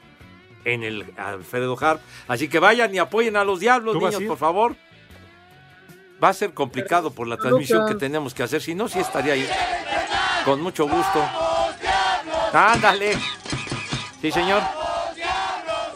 [0.67, 2.01] en el Alfredo Harp.
[2.27, 4.75] Así que vayan y apoyen a los Diablos, ¿Tú vas niños, por favor.
[6.21, 9.33] Va a ser complicado por la transmisión que tenemos que hacer, si no, sí estaría
[9.33, 9.47] ahí.
[10.43, 11.23] Con mucho gusto.
[12.53, 13.13] Ándale.
[14.21, 14.61] Sí, señor.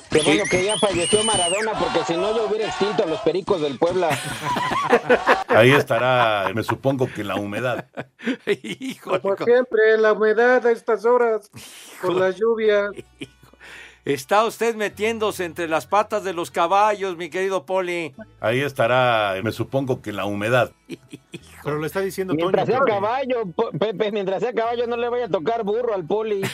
[0.10, 3.62] Qué bueno que ya falleció Maradona, porque si no yo hubiera extinto a los pericos
[3.62, 4.10] del Puebla.
[5.48, 7.86] Ahí estará, me supongo que la humedad.
[8.46, 11.50] Híjole, Como siempre, la humedad a estas horas,
[12.02, 12.92] por las lluvias.
[14.06, 18.14] está usted metiéndose entre las patas de los caballos, mi querido Poli.
[18.40, 20.72] Ahí estará, me supongo que la humedad.
[21.64, 22.88] Pero lo está diciendo Mientras sea Toño.
[22.94, 23.44] Caballo,
[23.80, 26.42] Pepe, mientras sea caballo no le vaya a tocar burro al poli.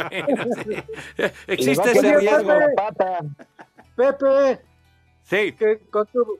[0.00, 0.76] Bueno, sí.
[1.48, 2.52] Existe ese riesgo.
[3.96, 4.60] Pepe,
[5.24, 5.52] Sí.
[5.52, 6.38] que con tu-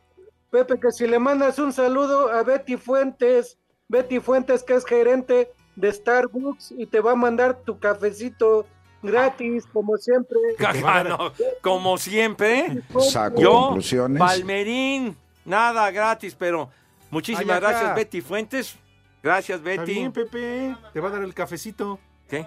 [0.50, 3.58] Pepe, que si le mandas un saludo a Betty Fuentes,
[3.88, 8.66] Betty Fuentes que es gerente de Starbucks y te va a mandar tu cafecito
[9.02, 10.38] gratis, como siempre.
[10.84, 11.32] Ah, no,
[11.62, 14.18] Como siempre, Saco yo, conclusiones.
[14.18, 16.70] Palmerín, nada gratis, pero
[17.10, 18.76] muchísimas Ay, gracias, Betty Fuentes.
[19.22, 19.92] Gracias, Está Betty.
[19.94, 20.74] bien, Pepe.
[20.92, 21.98] Te va a dar el cafecito.
[22.28, 22.46] ¿Qué?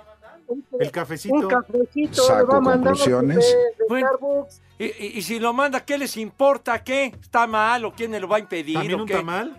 [0.80, 1.36] El cafecito.
[1.36, 3.38] Un cafecito le Saco va a mandar conclusiones.
[3.38, 4.08] de, de Bueno.
[4.10, 4.62] Starbucks.
[4.80, 6.84] Y, y- y si lo manda, ¿qué les importa?
[6.84, 7.06] ¿Qué?
[7.22, 8.76] ¿Está mal o quién me lo va a impedir?
[8.78, 9.14] ¿También o un qué?
[9.14, 9.56] tamal?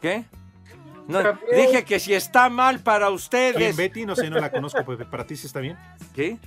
[0.00, 0.24] ¿Qué?
[1.10, 3.76] No, dije que si está mal para ¿Quién, ustedes.
[3.76, 4.06] Betty?
[4.06, 5.04] No sé, no la conozco, Pepe.
[5.04, 5.76] ¿Para ti sí está bien?
[6.14, 6.38] ¿Qué?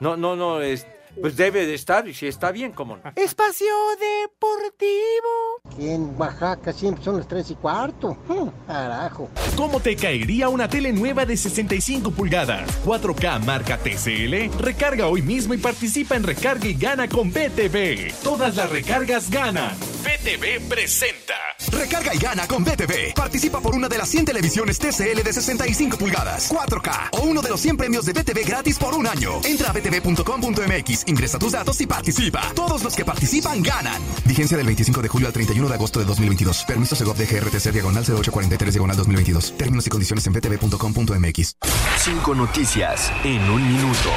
[0.00, 0.86] No, no, no, es,
[1.20, 3.12] pues debe de estar, y si está bien, ¿cómo no?
[3.16, 3.66] Espacio
[3.98, 5.60] Deportivo.
[5.78, 8.16] En Oaxaca siempre son las tres y cuarto.
[8.28, 9.28] Hmm, Carajo.
[9.56, 12.68] ¿Cómo te caería una tele nueva de 65 pulgadas?
[12.84, 14.58] 4K marca TCL.
[14.60, 18.12] Recarga hoy mismo y participa en Recarga y Gana con BTV.
[18.22, 19.76] Todas las recargas ganan.
[20.02, 21.34] BTV presenta.
[21.70, 23.14] Recarga y gana con BTV.
[23.14, 27.50] Participa por una de las 100 televisiones TCL de 65 pulgadas, 4K o uno de
[27.50, 29.40] los 100 premios de BTV gratis por un año.
[29.44, 32.42] Entra a btv.com.mx, ingresa tus datos y participa.
[32.54, 34.00] Todos los que participan ganan.
[34.24, 36.64] Vigencia del 25 de julio al 31 de agosto de 2022.
[36.64, 39.56] Permiso Segov de GRTC diagonal 0843 diagonal 2022.
[39.56, 41.56] Términos y condiciones en btv.com.mx.
[41.98, 44.10] Cinco noticias en un minuto.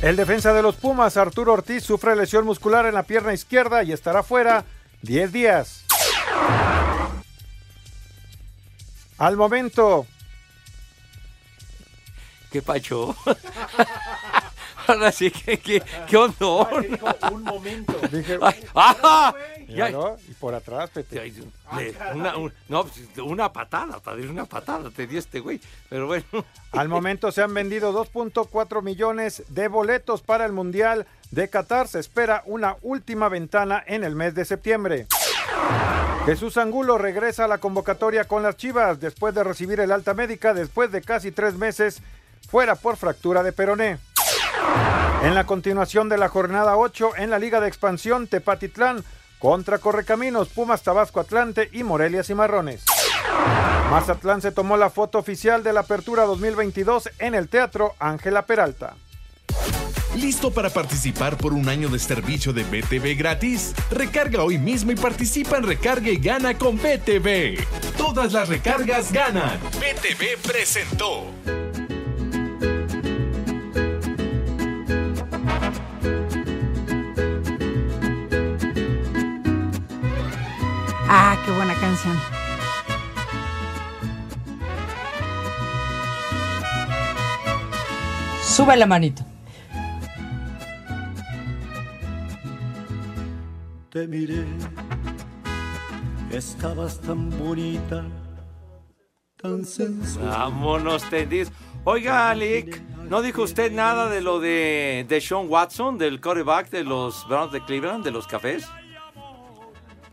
[0.00, 3.92] El defensa de los Pumas, Arturo Ortiz, sufre lesión muscular en la pierna izquierda y
[3.92, 4.64] estará fuera
[5.02, 5.84] 10 días.
[9.18, 10.06] Al momento,
[12.50, 13.14] ¿Qué pacho?
[14.86, 16.86] Ahora sí que, que- qué honor.
[17.30, 17.94] un momento.
[18.10, 19.34] dije, Ay, ¡ah!
[19.66, 20.16] y, Ya- ¿no?
[20.26, 21.30] y por atrás, Pepe.
[21.76, 25.60] Le- una, un- no, pues, una patada, padre, una patada te dio este güey.
[25.90, 26.24] Pero bueno.
[26.72, 31.86] Al momento se han vendido 2.4 millones de boletos para el Mundial de Qatar.
[31.88, 35.06] Se espera una última ventana en el mes de septiembre.
[36.24, 40.52] Jesús Angulo regresa a la convocatoria con las Chivas después de recibir el alta médica
[40.54, 42.00] después de casi tres meses
[42.48, 43.98] fuera por fractura de peroné.
[45.22, 49.04] En la continuación de la jornada 8 en la Liga de Expansión Tepatitlán
[49.38, 52.84] contra Correcaminos, Pumas Tabasco Atlante y Morelia Cimarrones.
[53.90, 58.94] Mazatlán se tomó la foto oficial de la Apertura 2022 en el Teatro Ángela Peralta.
[60.16, 63.74] ¿Listo para participar por un año de servicio de BTV gratis?
[63.90, 67.58] Recarga hoy mismo y participa en Recarga y Gana con BTV.
[67.96, 69.58] Todas las recargas ganan.
[69.78, 71.67] BTV presentó.
[81.10, 82.16] Ah, qué buena canción.
[88.42, 89.22] Sube la manito.
[93.88, 94.44] Te miré,
[96.30, 98.04] estabas tan bonita,
[99.40, 100.26] tan sensual.
[100.28, 101.50] Vámonos tendidos.
[101.84, 106.84] Oiga, Alec, ¿no dijo usted nada de lo de, de Sean Watson, del quarterback de
[106.84, 108.68] los Browns de Cleveland, de los cafés?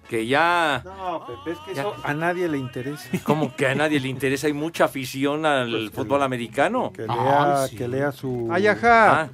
[0.09, 0.81] Que ya...
[0.85, 1.81] No, Pepe, es que Ya.
[1.81, 3.09] eso a nadie le interesa.
[3.23, 6.91] Como que a nadie le interesa, hay mucha afición al fútbol americano.
[6.93, 8.47] Que lea, que lea su.
[8.51, 9.29] Ay, ajá.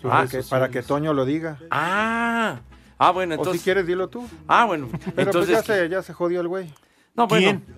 [0.00, 1.58] su- Ah, que- para que Toño lo diga.
[1.70, 2.60] Ah,
[2.98, 3.60] ah, bueno, O entonces...
[3.60, 4.26] si quieres, dilo tú.
[4.46, 5.56] Ah, bueno, Pero entonces...
[5.56, 6.72] pues ya se, ya se jodió el güey.
[7.14, 7.60] No, bueno.
[7.64, 7.75] ¿Quién?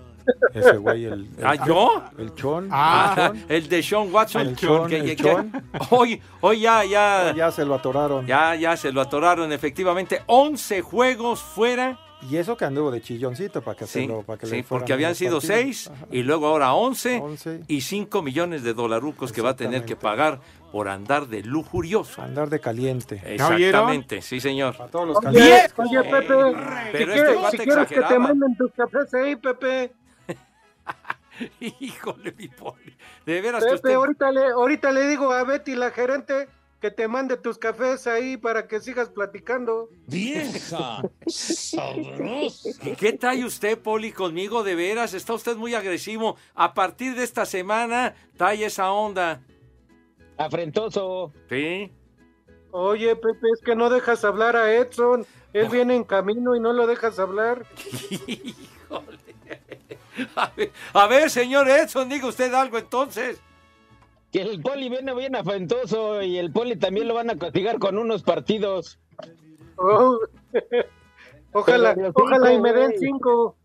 [0.54, 2.02] Ese güey, el, el- ¿Ah, yo?
[2.18, 2.68] El chon.
[2.70, 3.44] Ah, el chon.
[3.50, 4.46] el de Sean Watson.
[4.48, 5.52] El chon, que- el que- chon.
[5.90, 7.32] Hoy, hoy ya, ya...
[7.34, 8.26] Ya se lo atoraron.
[8.26, 10.22] Ya, ya se lo atoraron, efectivamente.
[10.26, 11.98] 11 juegos fuera.
[12.28, 14.64] Y eso que anduvo de chilloncito para que se Sí, lo- para que le sí,
[14.68, 15.86] porque habían sido partidos.
[15.86, 17.60] 6 y luego ahora 11, 11.
[17.68, 20.40] y 5 millones de dolarucos que va a tener que pagar
[20.72, 22.20] por andar de lujurioso.
[22.20, 23.22] Andar de caliente.
[23.24, 24.76] Exactamente, sí, señor.
[24.76, 25.72] Para todos los Oye, calientes.
[25.76, 29.92] oye, Pepe, si Pero quieres, este si quieres que te manden tus cafés ahí, Pepe.
[31.60, 32.96] Híjole, mi poli.
[33.26, 33.94] De veras que Pepe, usted...
[33.94, 36.48] ahorita le, ahorita le digo a Betty, la gerente,
[36.80, 39.88] que te mande tus cafés ahí para que sigas platicando.
[40.06, 41.02] ¡Vieja!
[41.26, 42.70] ¡Sabrosa!
[42.96, 44.62] ¿Qué trae usted, Poli, conmigo?
[44.62, 46.36] De veras, está usted muy agresivo.
[46.54, 49.42] A partir de esta semana, trae esa onda.
[50.36, 51.32] Afrentoso.
[51.48, 51.90] Sí.
[52.70, 55.26] Oye, Pepe, es que no dejas hablar a Edson.
[55.52, 57.66] Él viene en camino y no lo dejas hablar.
[58.28, 59.27] Híjole.
[60.36, 63.40] A ver, a ver, señor Edson, diga usted algo entonces.
[64.32, 67.96] Que el poli viene bien afrentoso y el poli también lo van a castigar con
[67.98, 68.98] unos partidos.
[69.76, 70.18] Oh.
[71.52, 73.56] Ojalá, ojalá y me den cinco.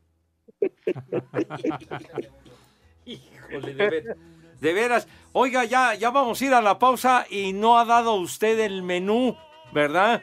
[3.06, 4.18] Híjole, de, ver-
[4.62, 5.08] de veras.
[5.34, 8.84] Oiga, ya, ya vamos a ir a la pausa y no ha dado usted el
[8.84, 9.36] menú,
[9.74, 10.22] ¿verdad?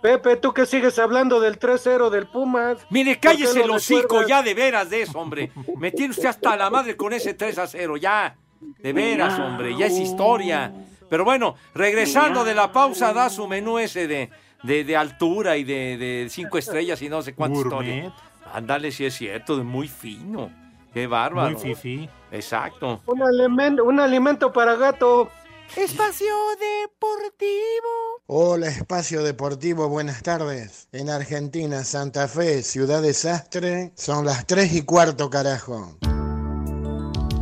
[0.00, 2.78] Pepe, tú que sigues hablando del 3-0 del Pumas.
[2.90, 5.50] Mire, ¿Por qué cállese el hocico ya de veras de eso, hombre.
[5.76, 8.36] Me tiene usted hasta la madre con ese 3 a 0, ya.
[8.60, 10.72] De veras, hombre, ya es historia.
[11.08, 14.30] Pero bueno, regresando de la pausa, da su menú ese de,
[14.62, 18.04] de, de altura y de, de cinco estrellas y no sé cuánta Gourmet.
[18.04, 18.14] historia.
[18.52, 20.50] Ándale, si es cierto, de muy fino.
[20.92, 21.50] Qué bárbaro.
[21.50, 22.08] Muy fifí.
[22.32, 23.00] Exacto.
[23.06, 25.30] Un alimento, un alimento para gato.
[25.76, 28.22] Espacio Deportivo.
[28.26, 30.88] Hola, Espacio Deportivo, buenas tardes.
[30.92, 35.98] En Argentina, Santa Fe, Ciudad Desastre, son las 3 y cuarto, carajo.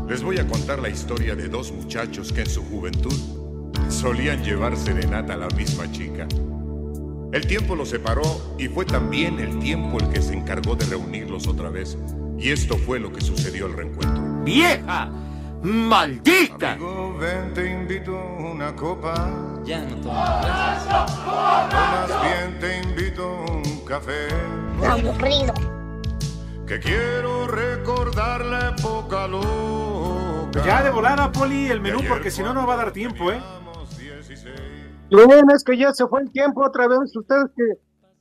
[0.09, 3.15] Les voy a contar la historia de dos muchachos que en su juventud
[3.89, 6.27] solían llevar serenata a la misma chica.
[7.33, 11.47] El tiempo los separó y fue también el tiempo el que se encargó de reunirlos
[11.47, 11.97] otra vez.
[12.39, 14.23] Y esto fue lo que sucedió al reencuentro.
[14.45, 15.11] ¡Vieja!
[15.63, 16.73] ¡Maldita!
[16.73, 19.15] Amigo, ven, te invito una copa.
[19.65, 20.13] Ya no tomo.
[20.13, 24.29] O más bien te invito un café.
[24.87, 25.55] Aburrido.
[26.67, 30.65] Que quiero recordar la época loca.
[30.65, 33.41] Ya de volada, Poli, el menú, porque si no, no va a dar tiempo, ¿eh?
[35.11, 37.15] Lo bueno es que ya se fue el tiempo otra vez.
[37.15, 37.65] Ustedes que,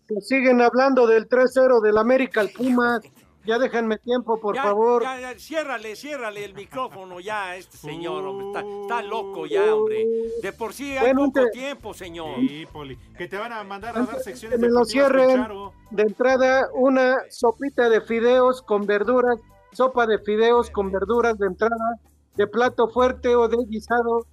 [0.07, 3.01] que siguen hablando del 3-0 del América al Pumas,
[3.45, 5.03] ya déjenme tiempo, por Ya, favor.
[5.03, 8.47] ya, ya, ciérrale, ciérrale el micrófono ya a este señor, hombre.
[8.47, 10.05] Está, está loco ya, hombre.
[10.41, 12.39] De por sí hay Bueno, poco te- tiempo, señor.
[12.39, 12.97] Sí, Poli.
[13.17, 15.69] Que te van a mandar a dar Que secciones me lo deportivas con cierren.
[15.91, 19.37] De entrada, una sopita de fideos con verduras,
[19.71, 21.99] sopa de fideos con verduras de entrada,
[22.35, 24.25] de plato fuerte o de guisado,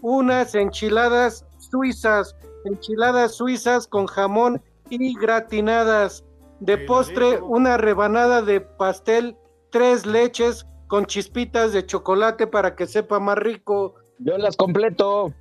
[0.00, 2.34] unas enchiladas suizas,
[2.64, 6.24] enchiladas suizas con jamón y gratinadas.
[6.62, 9.36] De postre, una rebanada de pastel,
[9.70, 13.96] tres leches con chispitas de chocolate para que sepa más rico.
[14.18, 15.34] Yo las completo.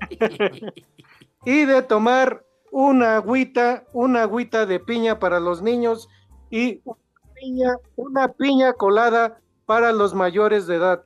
[1.44, 6.08] y de tomar una agüita, una agüita de piña para los niños
[6.50, 6.98] y una
[7.34, 11.04] piña, una piña colada para los mayores de edad.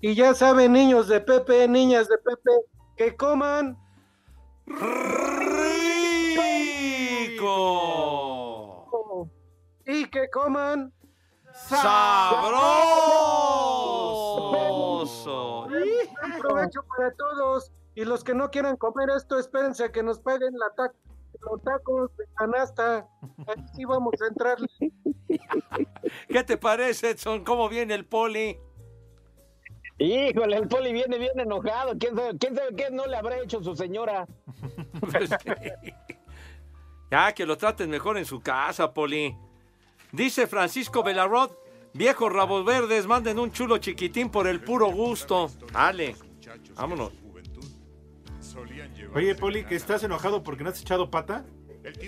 [0.00, 2.52] Y ya saben, niños de Pepe, niñas de Pepe,
[2.96, 3.76] que coman
[4.66, 5.28] ¡Rico!
[9.88, 10.92] Y que coman
[14.28, 15.66] ¡Sabroso!
[15.68, 17.72] Buen provecho para todos.
[17.94, 20.92] Y los que no quieran comer esto, espérense a que nos paguen la ta-
[21.40, 23.08] los tacos de canasta.
[23.48, 24.68] Aquí vamos a entrarle.
[26.28, 27.42] ¿Qué te parece, Edson?
[27.44, 28.56] ¿Cómo viene el poli?
[29.98, 31.94] Híjole, el poli viene bien enojado.
[31.98, 34.26] ¿Quién sabe, quién sabe qué no le habrá hecho su señora?
[37.10, 39.34] Ya, que lo traten mejor en su casa, Poli.
[40.12, 41.50] Dice Francisco Belarrod,
[41.92, 45.50] viejos rabos verdes, manden un chulo chiquitín por el puro gusto.
[45.74, 46.16] Ale,
[46.74, 47.12] vámonos.
[49.14, 51.44] Oye, Poli, que estás enojado porque no has echado pata.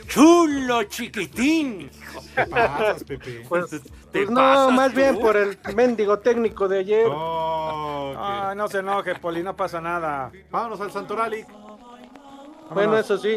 [0.09, 1.91] ¡Chulo chiquitín!
[2.35, 3.45] ¿Qué pasas, Pepe?
[3.49, 3.81] Pues, ¿Te
[4.13, 7.07] pues no, pasas más bien por el mendigo técnico de ayer.
[7.09, 10.31] Oh, Ay, no se enoje, Poli, no pasa nada.
[10.51, 11.45] Vámonos al Santorali.
[12.71, 13.37] Bueno, eso sí,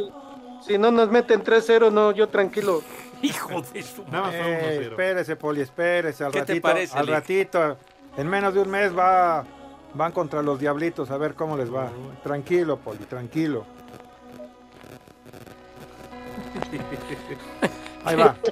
[0.65, 2.81] si no nos meten 3-0, no, yo tranquilo.
[3.23, 4.03] Hijo de su...
[4.05, 4.89] Nada más fue Ey, 1-0.
[4.91, 6.23] espérese, Poli, espérese.
[6.23, 7.15] Al ¿Qué te ratito, parece, al Lick?
[7.15, 7.77] ratito,
[8.17, 9.43] en menos de un mes va,
[9.93, 11.89] van contra los diablitos a ver cómo les va.
[12.23, 13.65] Tranquilo, Poli, tranquilo.
[18.05, 18.35] Ahí va.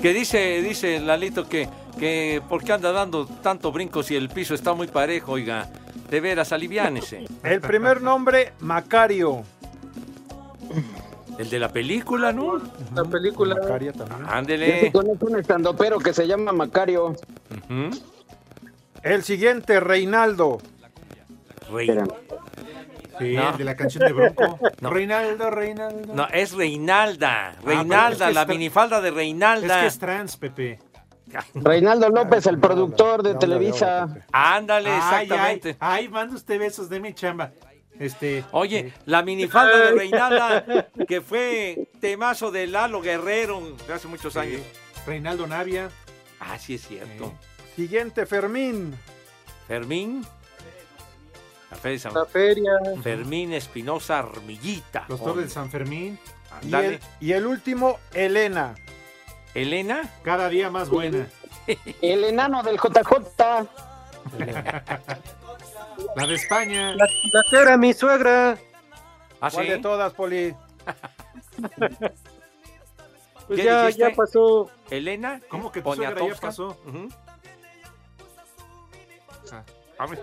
[0.00, 4.54] Que dice, dice Lalito que, que ¿por qué anda dando tanto brinco si el piso
[4.54, 5.68] está muy parejo, oiga?
[6.08, 7.24] De veras, aliviánese.
[7.42, 9.42] El primer nombre, Macario.
[11.38, 12.60] El de la película, ¿no?
[12.94, 13.54] La película.
[13.54, 14.26] Macario también.
[14.28, 14.80] Ándele.
[14.80, 17.14] sí conozco un estandopero que se llama Macario.
[19.02, 20.58] El siguiente, Reinaldo.
[21.70, 21.88] Rey-
[23.18, 23.50] Sí, No.
[23.50, 24.58] el de la canción de Bronco.
[24.80, 24.90] No.
[24.90, 26.14] Reinaldo, Reinaldo.
[26.14, 27.54] No, es Reinalda.
[27.64, 29.80] pero Reinalda, es que la minifalda de es Reinalda.
[29.80, 30.78] que es trans, Pepe.
[31.54, 34.08] Reinaldo López, el productor de Televisa.
[34.32, 35.76] Ándale, Ay, exactamente.
[35.80, 37.50] Ay, ay, manda usted besos de mi chamba.
[37.98, 38.44] Este.
[38.52, 44.38] Oye, la minifalda de Reinalda, que fue temazo de Lalo Guerrero de hace muchos sí,
[44.38, 44.60] años.
[45.06, 45.90] Reinaldo Navia.
[46.40, 47.32] Ah, sí es cierto.
[47.74, 48.94] Siguiente, Fermín.
[49.66, 50.24] Fermín.
[51.70, 52.72] La fe de San- La feria.
[53.02, 55.04] Fermín Espinosa Armillita.
[55.08, 56.18] Los toros de San Fermín.
[56.62, 58.74] Y el, y el último, Elena.
[59.54, 60.08] Elena.
[60.22, 61.26] Cada día más buena.
[62.00, 63.68] El enano del JJ.
[66.16, 66.94] La de España.
[66.94, 68.58] La, la que era mi suegra.
[69.40, 69.72] ¿Ah, ¿Cuál sí?
[69.72, 70.54] de todas, Poli?
[73.46, 74.10] Pues ¿Qué ya, dijiste?
[74.10, 74.70] ya pasó.
[74.90, 75.40] ¿Elena?
[75.48, 76.76] ¿Cómo que tu suegra ya pasó?
[76.86, 77.08] Ujú.
[79.50, 79.62] Ah.
[79.98, 80.22] A ver.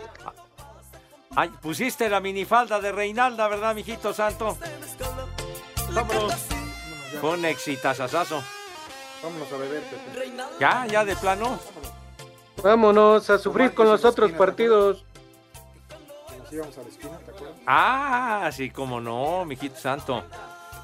[1.35, 4.55] Ay, pusiste la minifalda de Reinalda, ¿verdad, mijito santo?
[5.91, 6.33] Vámonos.
[7.19, 8.43] Fue un exitazazazo.
[9.23, 10.31] Vámonos a beber, Pepe.
[10.59, 11.57] Ya, ya de plano.
[12.61, 15.03] Vámonos a sufrir con los otros partidos.
[16.55, 17.57] Íbamos a la esquina, ¿te acuerdas?
[17.67, 20.23] Ah, sí, como no, mijito santo.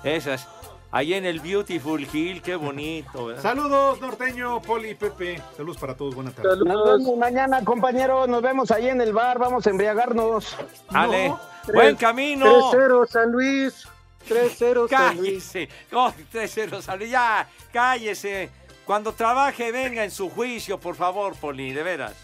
[0.03, 0.45] Esas.
[0.93, 3.41] Ahí en el Beautiful Hill, qué bonito, ¿verdad?
[3.41, 5.41] Saludos, norteño, Poli, Pepe.
[5.55, 6.57] Saludos para todos, buenas tardes.
[6.57, 8.27] Nos vemos mañana, compañeros.
[8.27, 9.39] Nos vemos ahí en el bar.
[9.39, 10.57] Vamos a embriagarnos.
[10.89, 11.33] Ale,
[11.73, 12.45] Buen camino.
[12.73, 13.87] 3-0 San Luis.
[14.27, 15.51] 3-0 San Luis.
[15.53, 15.69] Cállese.
[15.93, 17.09] Oh, 3-0 San Luis.
[17.11, 18.49] Ya, cállese.
[18.85, 22.15] Cuando trabaje, venga en su juicio, por favor, Poli, de veras.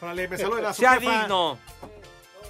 [0.00, 1.20] Órale, me saluda su Sea jefa.
[1.20, 1.58] digno.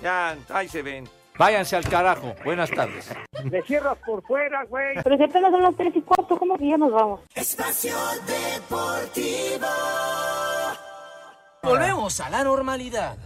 [0.02, 1.08] Ya, ahí se ven.
[1.38, 2.34] Váyanse al carajo.
[2.44, 3.10] Buenas tardes.
[3.44, 4.94] Le cierras por fuera, güey.
[5.02, 7.20] Pero si apenas son las tres y cuarto, ¿cómo que ya nos vamos?
[7.34, 7.94] Espacio
[8.26, 9.66] Deportivo.
[11.62, 13.16] Volvemos a la normalidad.